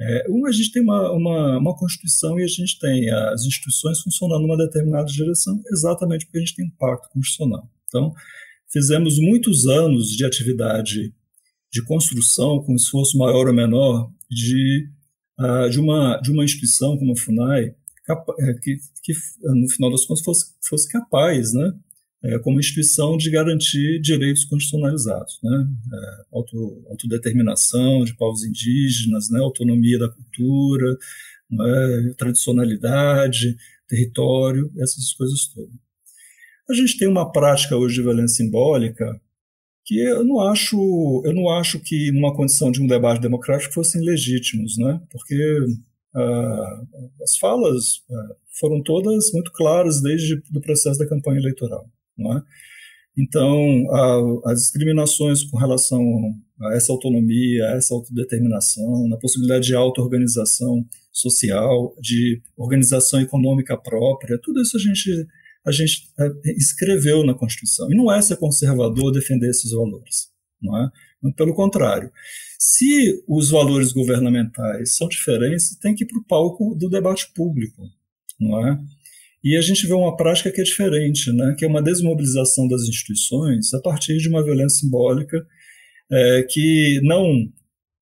É, 0.00 0.24
um, 0.30 0.46
a 0.46 0.50
gente 0.50 0.72
tem 0.72 0.82
uma, 0.82 1.12
uma, 1.12 1.58
uma 1.58 1.76
Constituição 1.76 2.40
e 2.40 2.44
a 2.44 2.46
gente 2.46 2.78
tem 2.78 3.10
as 3.10 3.44
instituições 3.44 4.00
funcionando 4.00 4.40
numa 4.40 4.56
determinada 4.56 5.04
direção, 5.04 5.60
exatamente 5.70 6.24
porque 6.24 6.38
a 6.38 6.40
gente 6.40 6.56
tem 6.56 6.64
um 6.64 6.72
pacto 6.78 7.10
constitucional. 7.10 7.68
Então, 7.88 8.10
fizemos 8.72 9.18
muitos 9.18 9.66
anos 9.66 10.16
de 10.16 10.24
atividade 10.24 11.12
de 11.74 11.82
construção, 11.82 12.62
com 12.62 12.76
esforço 12.76 13.18
maior 13.18 13.48
ou 13.48 13.52
menor, 13.52 14.08
de, 14.30 14.88
uh, 15.40 15.68
de, 15.68 15.80
uma, 15.80 16.16
de 16.18 16.30
uma 16.30 16.44
instituição 16.44 16.96
como 16.96 17.12
a 17.12 17.16
FUNAI, 17.16 17.74
é, 18.38 18.54
que, 18.62 18.76
que, 19.02 19.12
no 19.42 19.68
final 19.68 19.90
das 19.90 20.04
contas, 20.04 20.22
fosse, 20.22 20.54
fosse 20.68 20.88
capaz, 20.88 21.52
né, 21.52 21.72
é, 22.22 22.38
como 22.38 22.60
instituição, 22.60 23.16
de 23.16 23.28
garantir 23.28 24.00
direitos 24.00 24.44
constitucionalizados, 24.44 25.40
né, 25.42 25.66
é, 25.92 26.24
auto, 26.32 26.84
autodeterminação 26.90 28.04
de 28.04 28.14
povos 28.14 28.44
indígenas, 28.44 29.28
né, 29.28 29.40
autonomia 29.40 29.98
da 29.98 30.08
cultura, 30.08 30.96
né, 31.50 32.14
tradicionalidade, 32.16 33.56
território, 33.88 34.70
essas 34.78 35.12
coisas 35.12 35.48
todas. 35.48 35.74
A 36.70 36.72
gente 36.72 36.96
tem 36.96 37.08
uma 37.08 37.32
prática 37.32 37.76
hoje 37.76 37.96
de 37.96 38.02
violência 38.02 38.36
simbólica 38.36 39.20
que 39.84 39.98
eu 39.98 40.24
não 40.24 40.40
acho, 40.40 41.22
eu 41.24 41.34
não 41.34 41.48
acho 41.50 41.78
que 41.80 42.10
numa 42.12 42.34
condição 42.34 42.70
de 42.70 42.82
um 42.82 42.86
debate 42.86 43.20
democrático 43.20 43.74
fossem 43.74 44.02
legítimos, 44.02 44.78
né? 44.78 45.00
Porque 45.10 45.58
uh, 46.16 47.22
as 47.22 47.36
falas 47.38 47.96
uh, 48.08 48.34
foram 48.58 48.82
todas 48.82 49.30
muito 49.32 49.52
claras 49.52 50.00
desde 50.00 50.42
o 50.54 50.60
processo 50.60 50.98
da 50.98 51.06
campanha 51.06 51.38
eleitoral, 51.38 51.86
não 52.16 52.38
é? 52.38 52.42
Então, 53.16 53.86
as 54.44 54.58
discriminações 54.60 55.44
com 55.44 55.56
relação 55.56 56.02
a 56.60 56.74
essa 56.74 56.92
autonomia, 56.92 57.64
a 57.68 57.76
essa 57.76 57.94
autodeterminação, 57.94 59.08
na 59.08 59.16
possibilidade 59.16 59.66
de 59.66 59.74
auto-organização 59.74 60.84
social, 61.12 61.94
de 62.00 62.42
organização 62.56 63.20
econômica 63.20 63.76
própria, 63.76 64.38
tudo 64.42 64.60
isso 64.60 64.76
a 64.76 64.80
gente, 64.80 65.26
a 65.66 65.72
gente 65.72 66.08
é, 66.18 66.30
escreveu 66.56 67.24
na 67.24 67.34
Constituição. 67.34 67.90
E 67.90 67.96
não 67.96 68.12
é 68.12 68.20
ser 68.20 68.36
conservador 68.36 69.12
defender 69.12 69.48
esses 69.48 69.70
valores. 69.72 70.28
Não 70.60 70.76
é? 70.78 70.90
Pelo 71.36 71.54
contrário, 71.54 72.10
se 72.58 73.22
os 73.26 73.50
valores 73.50 73.92
governamentais 73.92 74.96
são 74.96 75.08
diferentes, 75.08 75.76
tem 75.78 75.94
que 75.94 76.04
ir 76.04 76.06
para 76.06 76.18
o 76.18 76.24
palco 76.24 76.74
do 76.74 76.88
debate 76.88 77.30
público. 77.34 77.82
Não 78.40 78.66
é? 78.66 78.78
E 79.42 79.56
a 79.56 79.60
gente 79.60 79.86
vê 79.86 79.92
uma 79.92 80.16
prática 80.16 80.50
que 80.50 80.60
é 80.60 80.64
diferente, 80.64 81.30
né? 81.32 81.54
que 81.58 81.66
é 81.66 81.68
uma 81.68 81.82
desmobilização 81.82 82.66
das 82.66 82.82
instituições 82.82 83.74
a 83.74 83.80
partir 83.80 84.16
de 84.16 84.28
uma 84.28 84.42
violência 84.42 84.80
simbólica 84.80 85.46
é, 86.10 86.46
que 86.48 86.98
não 87.02 87.46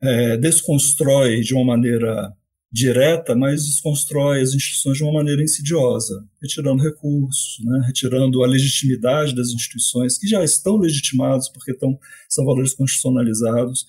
é, 0.00 0.36
desconstrói 0.36 1.40
de 1.40 1.52
uma 1.52 1.64
maneira 1.64 2.32
direta, 2.72 3.34
mas 3.34 3.66
desconstrói 3.66 4.40
as 4.40 4.54
instituições 4.54 4.96
de 4.96 5.04
uma 5.04 5.12
maneira 5.12 5.42
insidiosa, 5.42 6.24
retirando 6.40 6.82
recursos, 6.82 7.58
né, 7.62 7.82
retirando 7.86 8.42
a 8.42 8.46
legitimidade 8.46 9.34
das 9.34 9.48
instituições 9.48 10.16
que 10.16 10.26
já 10.26 10.42
estão 10.42 10.78
legitimadas 10.78 11.50
porque 11.50 11.72
estão, 11.72 11.98
são 12.30 12.46
valores 12.46 12.72
constitucionalizados. 12.72 13.84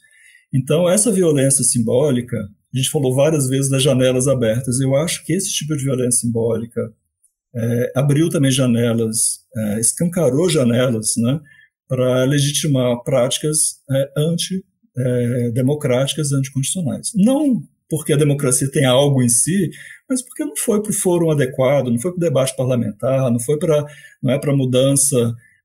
Então, 0.53 0.89
essa 0.89 1.13
violência 1.13 1.63
simbólica, 1.63 2.37
a 2.37 2.77
gente 2.77 2.89
falou 2.89 3.15
várias 3.15 3.47
vezes 3.47 3.69
das 3.69 3.81
janelas 3.81 4.27
abertas, 4.27 4.81
eu 4.81 4.93
acho 4.95 5.25
que 5.25 5.31
esse 5.31 5.53
tipo 5.53 5.77
de 5.77 5.85
violência 5.85 6.19
simbólica 6.19 6.93
é, 7.55 7.91
abriu 7.95 8.29
também 8.29 8.51
janelas, 8.51 9.45
é, 9.55 9.79
escancarou 9.79 10.49
janelas 10.49 11.13
né, 11.15 11.39
para 11.87 12.25
legitimar 12.25 13.01
práticas 13.03 13.79
é, 13.89 14.11
antidemocráticas, 14.17 16.33
é, 16.33 16.35
anticonstitucionais. 16.35 17.11
Não 17.15 17.63
porque 17.95 18.11
a 18.11 18.17
democracia 18.17 18.67
tem 18.71 18.85
algo 18.85 19.21
em 19.21 19.29
si, 19.29 19.69
mas 20.09 20.23
porque 20.23 20.43
não 20.43 20.55
foi 20.57 20.81
para 20.81 20.89
o 20.89 20.95
fórum 20.95 21.29
adequado, 21.29 21.91
não 21.91 21.99
foi 21.99 22.09
para 22.09 22.17
o 22.17 22.21
debate 22.21 22.55
parlamentar, 22.55 23.29
não 23.29 23.39
foi 23.39 23.59
para 23.59 23.85
não 24.21 24.33
é 24.33 24.39
para 24.39 24.55
mudança 24.55 25.15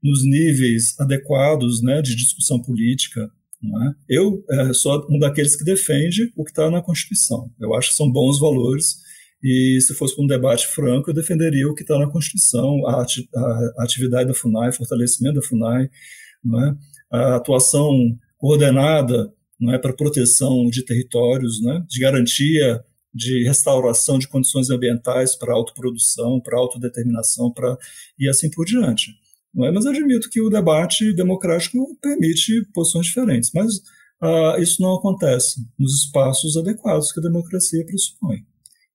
nos 0.03 0.23
níveis 0.25 0.95
adequados 1.01 1.83
né, 1.83 2.03
de 2.03 2.15
discussão 2.15 2.61
política. 2.61 3.31
É? 3.65 4.17
Eu 4.17 4.45
é, 4.51 4.75
sou 4.75 5.07
um 5.11 5.19
daqueles 5.19 5.57
que 5.57 5.65
defende 5.65 6.31
o 6.37 6.45
que 6.45 6.51
está 6.51 6.71
na 6.71 6.83
Constituição. 6.83 7.51
Eu 7.59 7.75
acho 7.75 7.89
que 7.89 7.97
são 7.97 8.13
bons 8.13 8.39
valores 8.39 8.99
e 9.43 9.81
se 9.81 9.95
fosse 9.95 10.15
para 10.15 10.25
um 10.25 10.29
debate 10.29 10.67
franco, 10.67 11.09
eu 11.09 11.15
defenderia 11.15 11.67
o 11.67 11.75
que 11.75 11.83
está 11.83 11.99
na 11.99 12.11
Constituição, 12.11 12.87
a, 12.87 13.01
ati 13.01 13.27
a, 13.35 13.85
atividade 13.85 14.29
da 14.29 14.35
FUNAI, 14.35 14.71
fortalecimento 14.73 15.41
da 15.41 15.47
FUNAI, 15.47 15.85
é? 15.85 16.75
a 17.11 17.37
atuação 17.37 17.91
coordenada 18.37 19.33
não 19.59 19.75
é 19.75 19.79
para 19.79 19.93
proteção 19.93 20.69
de 20.71 20.85
territórios, 20.85 21.61
né, 21.63 21.85
de 21.89 22.01
garantia 22.01 22.85
de 23.15 23.43
restauração 23.45 24.19
de 24.19 24.29
condições 24.29 24.71
ambientais 24.71 25.35
para 25.37 25.55
autoprodução, 25.55 26.41
para 26.41 26.59
autodeterminação, 26.59 27.53
para 27.53 27.77
e 28.19 28.29
assim 28.29 28.51
por 28.51 28.65
diante. 28.65 29.13
Não 29.53 29.67
é? 29.67 29.73
Mas 29.73 29.87
admito 29.87 30.29
que 30.31 30.41
o 30.41 30.51
debate 30.51 31.13
democrático 31.15 31.79
permite 32.01 32.65
posições 32.73 33.07
diferentes, 33.07 33.51
mas 33.55 33.81
ah, 34.21 34.57
isso 34.59 34.83
não 34.83 34.95
acontece 34.95 35.61
nos 35.79 36.05
espaços 36.05 36.57
adequados 36.57 37.13
que 37.13 37.21
a 37.21 37.23
democracia 37.23 37.85
pressupõe. 37.87 38.45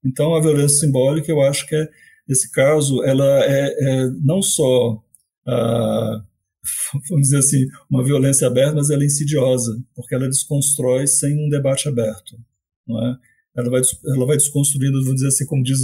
Então, 0.06 0.36
a 0.36 0.41
violência 0.41 0.80
simbólica, 0.80 1.32
eu 1.32 1.41
acho 1.41 1.67
que 1.67 1.76
é, 1.76 1.89
nesse 2.28 2.52
caso, 2.52 3.04
ela 3.04 3.26
é, 3.45 3.73
é 3.80 4.10
não 4.21 4.41
só 4.41 5.02
ah, 5.47 6.23
vamos 7.10 7.30
dizer 7.30 7.39
assim, 7.39 7.67
uma 7.89 8.04
violência 8.04 8.47
aberta, 8.47 8.76
mas 8.76 8.89
ela 8.89 9.04
é 9.04 9.06
insidiosa, 9.06 9.71
porque 9.95 10.15
ela 10.15 10.28
desconstrói 10.28 11.08
sem 11.08 11.34
um 11.45 11.49
debate 11.49 11.88
aberto, 11.88 12.38
não 12.88 13.06
é? 13.06 13.15
Ela 13.56 13.69
vai, 13.69 13.82
ela 14.15 14.26
vai 14.26 14.38
desconstruindo, 14.38 14.99
vamos 15.04 15.15
dizer 15.15 15.28
assim, 15.28 15.45
como 15.45 15.63
diz, 15.63 15.78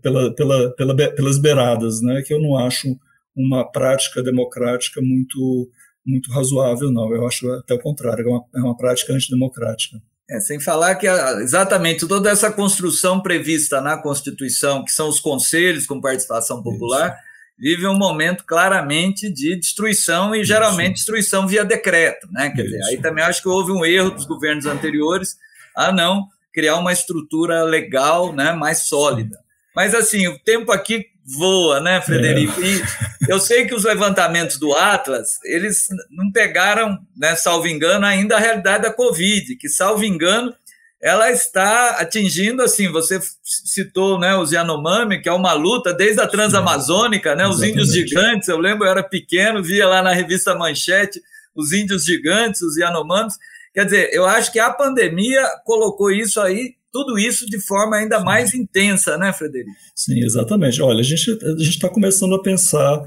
pela, 0.00 0.32
pela, 0.34 0.70
pela, 0.76 0.94
pelas 0.94 1.38
beiradas, 1.38 2.00
né? 2.00 2.22
Que 2.22 2.32
eu 2.32 2.40
não 2.40 2.56
acho 2.56 2.96
uma 3.34 3.64
prática 3.70 4.22
democrática 4.22 5.00
muito 5.00 5.70
muito 6.06 6.30
razoável, 6.32 6.90
não. 6.90 7.14
Eu 7.14 7.26
acho 7.26 7.50
até 7.52 7.74
o 7.74 7.78
contrário, 7.78 8.24
é 8.24 8.28
uma, 8.28 8.44
é 8.56 8.60
uma 8.60 8.76
prática 8.76 9.12
antidemocrática. 9.12 10.00
É, 10.30 10.40
sem 10.40 10.58
falar 10.58 10.94
que 10.96 11.06
exatamente 11.06 12.06
toda 12.06 12.30
essa 12.30 12.50
construção 12.50 13.20
prevista 13.20 13.80
na 13.80 13.96
Constituição, 13.98 14.84
que 14.84 14.90
são 14.90 15.08
os 15.08 15.20
conselhos 15.20 15.86
com 15.86 16.00
participação 16.00 16.62
popular, 16.62 17.10
Isso 17.10 17.27
vive 17.58 17.86
um 17.86 17.96
momento 17.96 18.44
claramente 18.44 19.30
de 19.32 19.56
destruição 19.56 20.34
e 20.34 20.44
geralmente 20.44 20.94
destruição 20.94 21.46
via 21.46 21.64
decreto, 21.64 22.28
né? 22.30 22.50
Quer 22.50 22.62
dizer, 22.62 22.82
aí 22.84 22.96
também 22.98 23.24
acho 23.24 23.42
que 23.42 23.48
houve 23.48 23.72
um 23.72 23.84
erro 23.84 24.10
dos 24.10 24.24
governos 24.24 24.64
anteriores 24.64 25.36
a 25.74 25.90
não 25.90 26.26
criar 26.54 26.76
uma 26.76 26.92
estrutura 26.92 27.62
legal, 27.62 28.32
né, 28.32 28.52
mais 28.52 28.84
sólida. 28.84 29.38
Mas 29.74 29.94
assim, 29.94 30.26
o 30.28 30.38
tempo 30.38 30.72
aqui 30.72 31.06
voa, 31.36 31.80
né, 31.80 32.00
Frederico? 32.00 32.60
É. 32.60 32.66
E 32.66 32.82
eu 33.28 33.38
sei 33.38 33.66
que 33.66 33.74
os 33.74 33.84
levantamentos 33.84 34.58
do 34.58 34.72
Atlas, 34.74 35.38
eles 35.44 35.86
não 36.10 36.32
pegaram, 36.32 36.98
né, 37.16 37.36
salvo 37.36 37.68
engano, 37.68 38.06
ainda 38.06 38.36
a 38.36 38.40
realidade 38.40 38.84
da 38.84 38.92
Covid, 38.92 39.56
que 39.56 39.68
salvo 39.68 40.04
engano 40.04 40.54
ela 41.00 41.30
está 41.30 41.90
atingindo, 42.00 42.62
assim, 42.62 42.90
você 42.90 43.20
citou 43.42 44.18
né, 44.18 44.36
os 44.36 44.50
Yanomami, 44.50 45.22
que 45.22 45.28
é 45.28 45.32
uma 45.32 45.52
luta 45.52 45.94
desde 45.94 46.20
a 46.20 46.26
Transamazônica, 46.26 47.36
né, 47.36 47.46
os 47.46 47.62
índios 47.62 47.92
gigantes, 47.92 48.48
eu 48.48 48.58
lembro, 48.58 48.84
eu 48.84 48.90
era 48.90 49.02
pequeno, 49.02 49.62
via 49.62 49.86
lá 49.86 50.02
na 50.02 50.12
revista 50.12 50.56
Manchete 50.56 51.20
os 51.58 51.72
índios 51.72 52.04
gigantes, 52.04 52.62
os 52.62 52.76
Yanomamis, 52.76 53.34
quer 53.74 53.84
dizer, 53.84 54.10
eu 54.12 54.24
acho 54.24 54.52
que 54.52 54.60
a 54.60 54.72
pandemia 54.72 55.44
colocou 55.64 56.10
isso 56.10 56.40
aí, 56.40 56.74
tudo 56.92 57.18
isso 57.18 57.46
de 57.46 57.60
forma 57.60 57.96
ainda 57.96 58.20
mais 58.20 58.54
intensa, 58.54 59.18
né, 59.18 59.32
Frederico? 59.32 59.70
Sim, 59.94 60.20
exatamente. 60.24 60.80
Olha, 60.80 61.00
a 61.00 61.04
gente 61.04 61.30
a 61.30 61.60
está 61.60 61.88
começando 61.88 62.34
a 62.34 62.42
pensar 62.42 63.02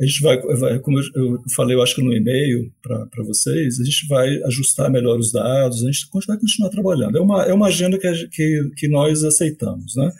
a 0.00 0.04
gente 0.04 0.20
vai, 0.22 0.40
vai 0.40 0.78
como 0.78 0.98
eu 1.00 1.42
falei, 1.56 1.76
eu 1.76 1.82
acho 1.82 1.96
que 1.96 2.02
no 2.02 2.14
e-mail 2.14 2.72
para 2.82 3.24
vocês, 3.24 3.80
a 3.80 3.84
gente 3.84 4.06
vai 4.06 4.28
ajustar 4.44 4.90
melhor 4.90 5.18
os 5.18 5.32
dados, 5.32 5.82
a 5.82 5.90
gente 5.90 6.06
vai 6.26 6.38
continuar 6.38 6.70
trabalhando. 6.70 7.18
É 7.18 7.20
uma, 7.20 7.42
é 7.44 7.52
uma 7.52 7.66
agenda 7.66 7.98
que, 7.98 8.28
que, 8.28 8.70
que 8.76 8.88
nós 8.88 9.24
aceitamos, 9.24 9.96
né? 9.96 10.10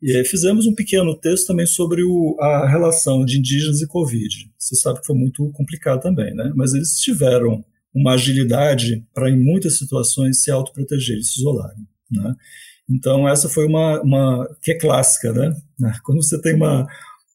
E 0.00 0.22
fizemos 0.24 0.66
um 0.66 0.74
pequeno 0.74 1.18
texto 1.18 1.46
também 1.46 1.66
sobre 1.66 2.04
o, 2.04 2.36
a 2.38 2.68
relação 2.68 3.24
de 3.24 3.38
indígenas 3.38 3.80
e 3.80 3.86
Covid. 3.88 4.50
Você 4.58 4.76
sabe 4.76 5.00
que 5.00 5.06
foi 5.06 5.16
muito 5.16 5.50
complicado 5.52 6.00
também, 6.00 6.32
né? 6.34 6.52
Mas 6.54 6.74
eles 6.74 6.98
tiveram 7.00 7.64
uma 7.92 8.12
agilidade 8.12 9.04
para, 9.14 9.30
em 9.30 9.38
muitas 9.38 9.78
situações, 9.78 10.42
se 10.42 10.50
autoprotegerem, 10.50 11.22
se 11.22 11.40
isolarem, 11.40 11.86
né? 12.12 12.34
Então, 12.88 13.26
essa 13.26 13.48
foi 13.48 13.66
uma, 13.66 14.00
uma 14.02 14.56
que 14.62 14.72
é 14.72 14.78
clássica, 14.78 15.32
né? 15.32 15.52
Quando 16.04 16.22
você 16.22 16.40
tem 16.40 16.54
uma, 16.54 16.86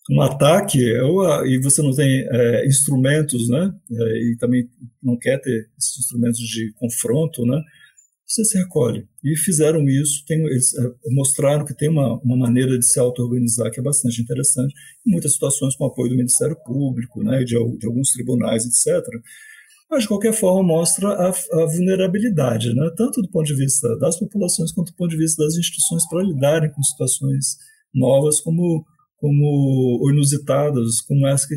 um 0.10 0.22
ataque 0.22 0.80
e 0.80 1.60
você 1.62 1.82
não 1.84 1.94
tem 1.94 2.28
é, 2.32 2.66
instrumentos, 2.66 3.48
né, 3.48 3.72
é, 3.92 4.32
e 4.32 4.38
também 4.38 4.68
não 5.02 5.18
quer 5.18 5.40
ter 5.40 5.70
esses 5.78 6.00
instrumentos 6.00 6.40
de 6.40 6.74
confronto, 6.74 7.46
né, 7.46 7.62
você 8.26 8.44
se 8.44 8.58
recolhe. 8.58 9.08
E 9.24 9.36
fizeram 9.38 9.88
isso, 9.88 10.24
tem, 10.26 10.40
eles 10.46 10.74
é, 10.76 10.92
mostraram 11.12 11.64
que 11.64 11.76
tem 11.76 11.90
uma, 11.90 12.20
uma 12.20 12.38
maneira 12.38 12.78
de 12.78 12.86
se 12.86 13.00
auto-organizar 13.00 13.72
que 13.72 13.80
é 13.80 13.84
bastante 13.84 14.22
interessante, 14.22 14.74
em 15.06 15.12
muitas 15.12 15.34
situações 15.34 15.76
com 15.76 15.86
apoio 15.86 16.10
do 16.10 16.18
Ministério 16.18 16.58
Público, 16.66 17.24
né, 17.24 17.44
de, 17.44 17.56
de 17.78 17.86
alguns 17.88 18.12
tribunais, 18.12 18.66
etc., 18.66 19.04
mas 19.92 20.04
de 20.04 20.08
qualquer 20.08 20.34
forma 20.34 20.62
mostra 20.62 21.10
a, 21.10 21.30
a, 21.30 21.66
vulnerabilidade, 21.66 22.76
né? 22.76 22.92
tanto 22.96 23.24
do 23.24 23.30
ponto 23.32 23.48
de 23.48 23.56
vista 23.56 23.98
das 23.98 24.20
populações 24.20 24.72
quanto 24.72 24.92
do 24.92 24.96
ponto 24.96 25.10
de 25.10 25.18
vista 25.18 25.44
das 25.44 25.56
instituições 25.56 26.08
para 26.08 26.22
lidarem 26.22 26.72
com 26.72 26.84
situações 26.84 27.58
novas 27.92 28.40
como 28.40 28.86
como 29.20 30.10
inusitadas, 30.12 31.02
como 31.02 31.28
essa 31.28 31.48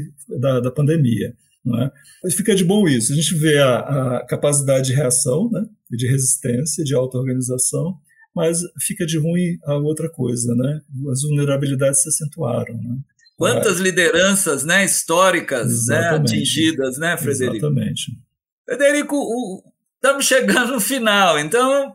da, 0.41 0.61
da 0.61 0.71
pandemia. 0.71 1.35
Não 1.65 1.81
é? 1.81 1.93
Mas 2.23 2.35
fica 2.35 2.55
de 2.55 2.65
bom 2.65 2.89
isso. 2.89 3.13
A 3.13 3.17
gente 3.17 3.35
vê 3.37 3.59
a, 3.59 3.79
a 4.17 4.27
capacidade 4.27 4.89
de 4.89 4.95
reação, 4.95 5.49
né? 5.51 5.65
de 5.97 6.07
resistência, 6.07 6.85
de 6.85 6.95
auto-organização, 6.95 7.97
mas 8.35 8.61
fica 8.81 9.05
de 9.05 9.19
ruim 9.19 9.59
a 9.65 9.77
outra 9.77 10.09
coisa, 10.09 10.55
né? 10.55 10.81
As 11.11 11.23
vulnerabilidades 11.23 12.03
se 12.03 12.09
acentuaram, 12.09 12.75
né? 12.75 12.97
Quantas 13.37 13.79
lideranças, 13.79 14.65
né, 14.65 14.85
históricas, 14.85 15.89
né, 15.89 16.11
atingidas, 16.11 16.97
né, 16.97 17.17
Frederico? 17.17 17.57
Exatamente. 17.57 18.13
Frederico, 18.65 19.65
estamos 19.97 20.25
chegando 20.27 20.75
no 20.75 20.81
final, 20.81 21.39
então 21.39 21.93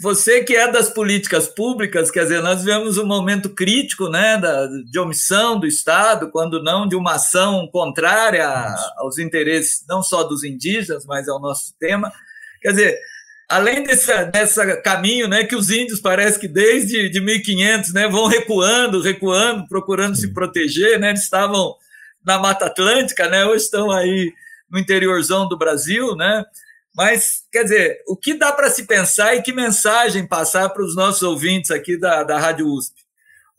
você 0.00 0.44
que 0.44 0.54
é 0.54 0.70
das 0.70 0.90
políticas 0.90 1.48
públicas, 1.48 2.10
quer 2.10 2.24
dizer, 2.24 2.42
nós 2.42 2.60
vivemos 2.60 2.98
um 2.98 3.06
momento 3.06 3.48
crítico 3.48 4.08
né, 4.08 4.36
da, 4.36 4.66
de 4.66 4.98
omissão 4.98 5.58
do 5.58 5.66
Estado, 5.66 6.30
quando 6.30 6.62
não 6.62 6.86
de 6.86 6.94
uma 6.94 7.14
ação 7.14 7.66
contrária 7.72 8.46
aos 8.98 9.18
interesses 9.18 9.84
não 9.88 10.02
só 10.02 10.22
dos 10.22 10.44
indígenas, 10.44 11.06
mas 11.06 11.28
ao 11.28 11.40
nosso 11.40 11.74
tema. 11.78 12.12
Quer 12.60 12.70
dizer, 12.72 12.98
além 13.48 13.82
desse, 13.82 14.12
desse 14.26 14.76
caminho 14.82 15.28
né, 15.28 15.44
que 15.44 15.56
os 15.56 15.70
índios 15.70 16.00
parece 16.00 16.38
que 16.38 16.48
desde 16.48 17.08
de 17.08 17.20
1500 17.20 17.94
né, 17.94 18.06
vão 18.06 18.26
recuando, 18.26 19.00
recuando, 19.00 19.66
procurando 19.66 20.16
se 20.16 20.32
proteger, 20.34 21.00
né, 21.00 21.08
eles 21.08 21.22
estavam 21.22 21.74
na 22.24 22.38
Mata 22.38 22.66
Atlântica, 22.66 23.28
né, 23.28 23.46
hoje 23.46 23.64
estão 23.64 23.90
aí 23.90 24.30
no 24.70 24.78
interiorzão 24.78 25.48
do 25.48 25.56
Brasil, 25.56 26.14
né, 26.16 26.44
Mas, 26.96 27.42
quer 27.50 27.64
dizer, 27.64 27.98
o 28.06 28.16
que 28.16 28.34
dá 28.34 28.52
para 28.52 28.70
se 28.70 28.86
pensar 28.86 29.34
e 29.34 29.42
que 29.42 29.52
mensagem 29.52 30.26
passar 30.26 30.68
para 30.70 30.84
os 30.84 30.94
nossos 30.94 31.22
ouvintes 31.22 31.70
aqui 31.70 31.98
da, 31.98 32.22
da 32.22 32.38
Rádio 32.38 32.66
USP? 32.68 32.94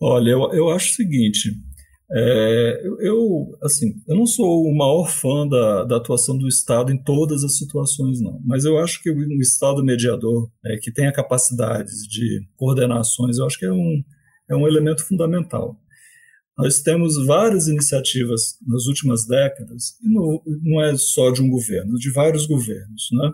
Olha, 0.01 0.29
eu, 0.29 0.53
eu 0.53 0.69
acho 0.69 0.91
o 0.91 0.95
seguinte, 0.95 1.51
é, 2.11 2.81
eu, 2.99 3.57
assim, 3.63 3.95
eu 4.07 4.15
não 4.15 4.25
sou 4.27 4.63
o 4.63 4.77
maior 4.77 5.09
fã 5.09 5.47
da, 5.47 5.83
da, 5.83 5.97
atuação 5.97 6.37
do 6.37 6.47
Estado 6.47 6.91
em 6.91 6.97
todas 7.01 7.43
as 7.43 7.57
situações, 7.57 8.21
não. 8.21 8.39
Mas 8.45 8.63
eu 8.63 8.77
acho 8.77 9.01
que 9.01 9.09
o, 9.09 9.41
Estado 9.41 9.83
mediador, 9.83 10.49
é, 10.65 10.77
que 10.77 10.91
tem 10.91 11.07
a 11.07 11.13
capacidade 11.13 11.91
de 12.07 12.47
coordenações, 12.55 13.37
eu 13.37 13.45
acho 13.45 13.57
que 13.57 13.65
é 13.65 13.71
um, 13.71 14.03
é 14.49 14.55
um 14.55 14.67
elemento 14.67 15.03
fundamental. 15.03 15.75
Nós 16.57 16.81
temos 16.81 17.25
várias 17.25 17.67
iniciativas 17.67 18.57
nas 18.65 18.85
últimas 18.85 19.27
décadas, 19.27 19.95
e 20.01 20.07
não, 20.07 20.41
não 20.63 20.81
é 20.81 20.95
só 20.97 21.29
de 21.31 21.41
um 21.41 21.49
governo, 21.49 21.97
de 21.97 22.09
vários 22.11 22.45
governos, 22.45 23.09
né? 23.11 23.31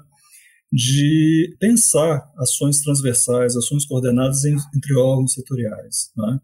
de 0.72 1.56
pensar 1.60 2.32
ações 2.38 2.80
transversais, 2.80 3.56
ações 3.56 3.86
coordenadas 3.86 4.46
entre 4.46 4.96
órgãos 4.96 5.34
setoriais. 5.34 6.12
Né? 6.16 6.40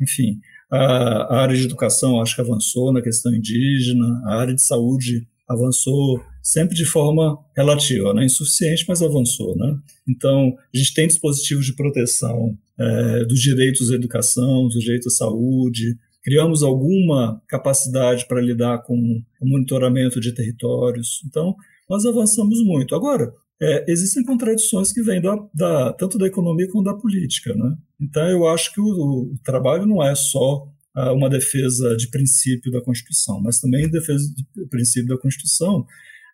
Enfim, 0.00 0.38
a, 0.70 0.76
a 0.76 1.40
área 1.40 1.56
de 1.56 1.64
educação 1.64 2.20
acho 2.20 2.34
que 2.34 2.40
avançou 2.42 2.92
na 2.92 3.00
questão 3.02 3.34
indígena, 3.34 4.22
a 4.26 4.36
área 4.36 4.54
de 4.54 4.62
saúde 4.62 5.26
avançou 5.48 6.22
sempre 6.42 6.76
de 6.76 6.84
forma 6.84 7.36
relativa, 7.56 8.14
né? 8.14 8.24
insuficiente, 8.24 8.84
mas 8.86 9.02
avançou. 9.02 9.56
Né? 9.56 9.76
Então, 10.08 10.54
a 10.72 10.76
gente 10.76 10.94
tem 10.94 11.08
dispositivos 11.08 11.66
de 11.66 11.74
proteção 11.74 12.56
é, 12.78 13.24
dos 13.24 13.40
direitos 13.40 13.90
à 13.90 13.94
educação, 13.94 14.68
dos 14.68 14.80
direitos 14.80 15.14
à 15.14 15.16
saúde, 15.16 15.96
criamos 16.22 16.62
alguma 16.62 17.40
capacidade 17.48 18.26
para 18.26 18.40
lidar 18.40 18.82
com 18.82 18.94
o 18.94 19.46
monitoramento 19.46 20.20
de 20.20 20.32
territórios. 20.32 21.22
Então, 21.26 21.54
nós 21.88 22.04
avançamos 22.04 22.62
muito. 22.64 22.94
Agora, 22.94 23.32
é, 23.60 23.84
existem 23.88 24.24
contradições 24.24 24.92
que 24.92 25.02
vêm 25.02 25.20
da, 25.20 25.36
da, 25.54 25.92
tanto 25.92 26.16
da 26.18 26.26
economia 26.26 26.68
como 26.68 26.84
da 26.84 26.94
política. 26.94 27.54
Né? 27.54 27.76
Então, 28.00 28.26
eu 28.28 28.48
acho 28.48 28.72
que 28.72 28.80
o, 28.80 28.84
o 28.84 29.38
trabalho 29.44 29.86
não 29.86 30.02
é 30.02 30.14
só 30.14 30.66
ah, 30.94 31.12
uma 31.12 31.30
defesa 31.30 31.96
de 31.96 32.08
princípio 32.08 32.72
da 32.72 32.80
Constituição, 32.80 33.40
mas 33.40 33.60
também 33.60 33.88
defesa 33.88 34.24
de 34.34 34.66
princípio 34.66 35.08
da 35.08 35.20
Constituição, 35.20 35.86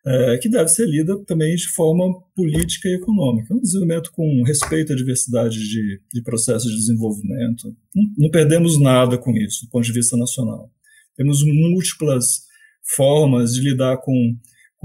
é, 0.07 0.39
que 0.39 0.49
deve 0.49 0.69
ser 0.69 0.87
lida 0.87 1.19
também 1.25 1.55
de 1.57 1.69
forma 1.69 2.05
política 2.35 2.89
e 2.89 2.95
econômica. 2.95 3.55
Um 3.55 3.61
desenvolvimento 3.61 4.13
com 4.13 4.43
respeito 4.45 4.93
à 4.93 4.97
diversidade 4.97 5.59
de, 5.59 6.01
de 6.13 6.23
processos 6.23 6.71
de 6.71 6.77
desenvolvimento. 6.77 7.75
Não, 7.95 8.05
não 8.19 8.31
perdemos 8.31 8.81
nada 8.81 9.19
com 9.19 9.37
isso, 9.37 9.65
do 9.67 9.71
ponto 9.71 9.85
de 9.85 9.93
vista 9.93 10.17
nacional. 10.17 10.71
Temos 11.17 11.43
múltiplas 11.45 12.47
formas 12.83 13.55
de 13.55 13.63
lidar 13.63 13.97
com 13.99 14.37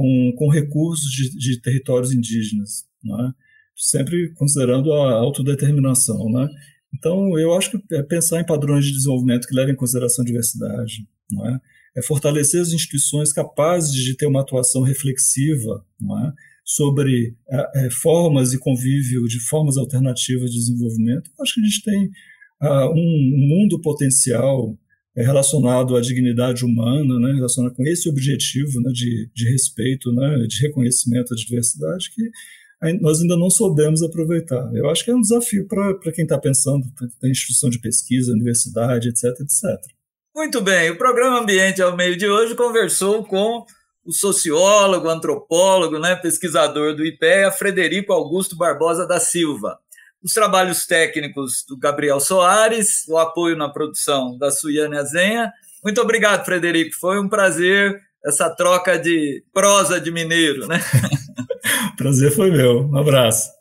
com, 0.02 0.34
com 0.36 0.50
recursos 0.50 1.10
de, 1.12 1.38
de 1.38 1.62
territórios 1.62 2.12
indígenas, 2.12 2.86
é? 3.06 3.34
sempre 3.76 4.34
considerando 4.34 4.92
a 4.94 5.14
autodeterminação. 5.14 6.30
Né? 6.30 6.48
Então, 6.94 7.38
eu 7.38 7.54
acho 7.54 7.72
que 7.72 7.96
é 7.96 8.04
pensar 8.04 8.42
em 8.42 8.46
padrões 8.46 8.86
de 8.86 8.94
desenvolvimento 8.94 9.48
que 9.48 9.56
levem 9.56 9.74
em 9.74 9.78
consideração 9.78 10.24
a 10.24 10.26
diversidade, 10.26 11.08
é? 11.46 11.60
É? 11.96 12.02
fortalecer 12.02 12.62
as 12.62 12.72
instituições 12.72 13.34
capazes 13.34 13.94
de 13.94 14.16
ter 14.16 14.26
uma 14.26 14.42
atuação 14.42 14.82
reflexiva 14.82 15.86
é? 16.02 16.32
sobre 16.64 17.36
é, 17.50 17.86
é, 17.86 17.90
formas 17.90 18.54
e 18.54 18.60
convívio 18.60 19.28
de 19.28 19.40
formas 19.40 19.78
alternativas 19.78 20.52
de 20.52 20.58
desenvolvimento. 20.58 21.30
Acho 21.40 21.56
que 21.56 21.62
a 21.62 21.64
gente 21.64 21.84
tem 21.84 22.06
uh, 22.64 22.92
um 22.92 23.48
mundo 23.48 23.82
potencial 23.82 24.78
é 25.16 25.24
relacionado 25.24 25.98
à 25.98 26.02
dignidade 26.02 26.64
humana, 26.64 27.20
né, 27.20 27.34
relacionado 27.34 27.74
com 27.74 27.86
esse 27.86 28.10
objetivo 28.10 28.80
né, 28.80 28.92
de, 28.94 29.30
de 29.34 29.52
respeito, 29.52 30.10
né, 30.14 30.46
de 30.48 30.62
reconhecimento 30.62 31.32
da 31.32 31.36
diversidade, 31.36 32.12
que 32.16 32.32
nós 33.00 33.22
ainda 33.22 33.38
não 33.38 33.50
soubemos 33.50 34.02
aproveitar. 34.02 34.72
Eu 34.74 34.90
acho 34.90 35.04
que 35.04 35.12
é 35.12 35.16
um 35.16 35.22
desafio 35.22 35.68
para 35.68 36.12
quem 36.14 36.24
está 36.24 36.40
pensando 36.40 36.88
na 37.22 37.30
instituição 37.30 37.70
de 37.70 37.80
pesquisa, 37.80 38.32
universidade, 38.32 39.10
etc, 39.10 39.26
etc. 39.42 39.80
Muito 40.36 40.62
bem, 40.62 40.92
o 40.92 40.98
programa 40.98 41.40
Ambiente 41.40 41.82
ao 41.82 41.96
Meio 41.96 42.18
de 42.18 42.28
hoje 42.28 42.56
conversou 42.56 43.26
com 43.26 43.66
o 44.06 44.12
sociólogo, 44.12 45.10
antropólogo, 45.10 46.00
né, 46.00 46.16
pesquisador 46.16 46.96
do 46.96 47.06
IPEA, 47.06 47.52
Frederico 47.52 48.14
Augusto 48.14 48.56
Barbosa 48.56 49.06
da 49.06 49.20
Silva 49.20 49.78
os 50.24 50.34
trabalhos 50.34 50.86
técnicos 50.86 51.66
do 51.68 51.78
Gabriel 51.78 52.20
Soares, 52.20 53.08
o 53.08 53.18
apoio 53.18 53.58
na 53.58 53.70
produção 53.70 54.38
da 54.38 54.52
Suiane 54.52 54.98
Azenha. 54.98 55.52
Muito 55.84 56.00
obrigado, 56.00 56.46
Frederico. 56.46 56.96
Foi 57.00 57.20
um 57.20 57.28
prazer 57.28 58.00
essa 58.24 58.50
troca 58.50 59.00
de 59.00 59.44
prosa 59.52 60.00
de 60.00 60.12
mineiro, 60.12 60.68
né? 60.68 60.80
prazer 61.98 62.32
foi 62.32 62.52
meu. 62.52 62.88
Um 62.88 62.98
abraço. 62.98 63.61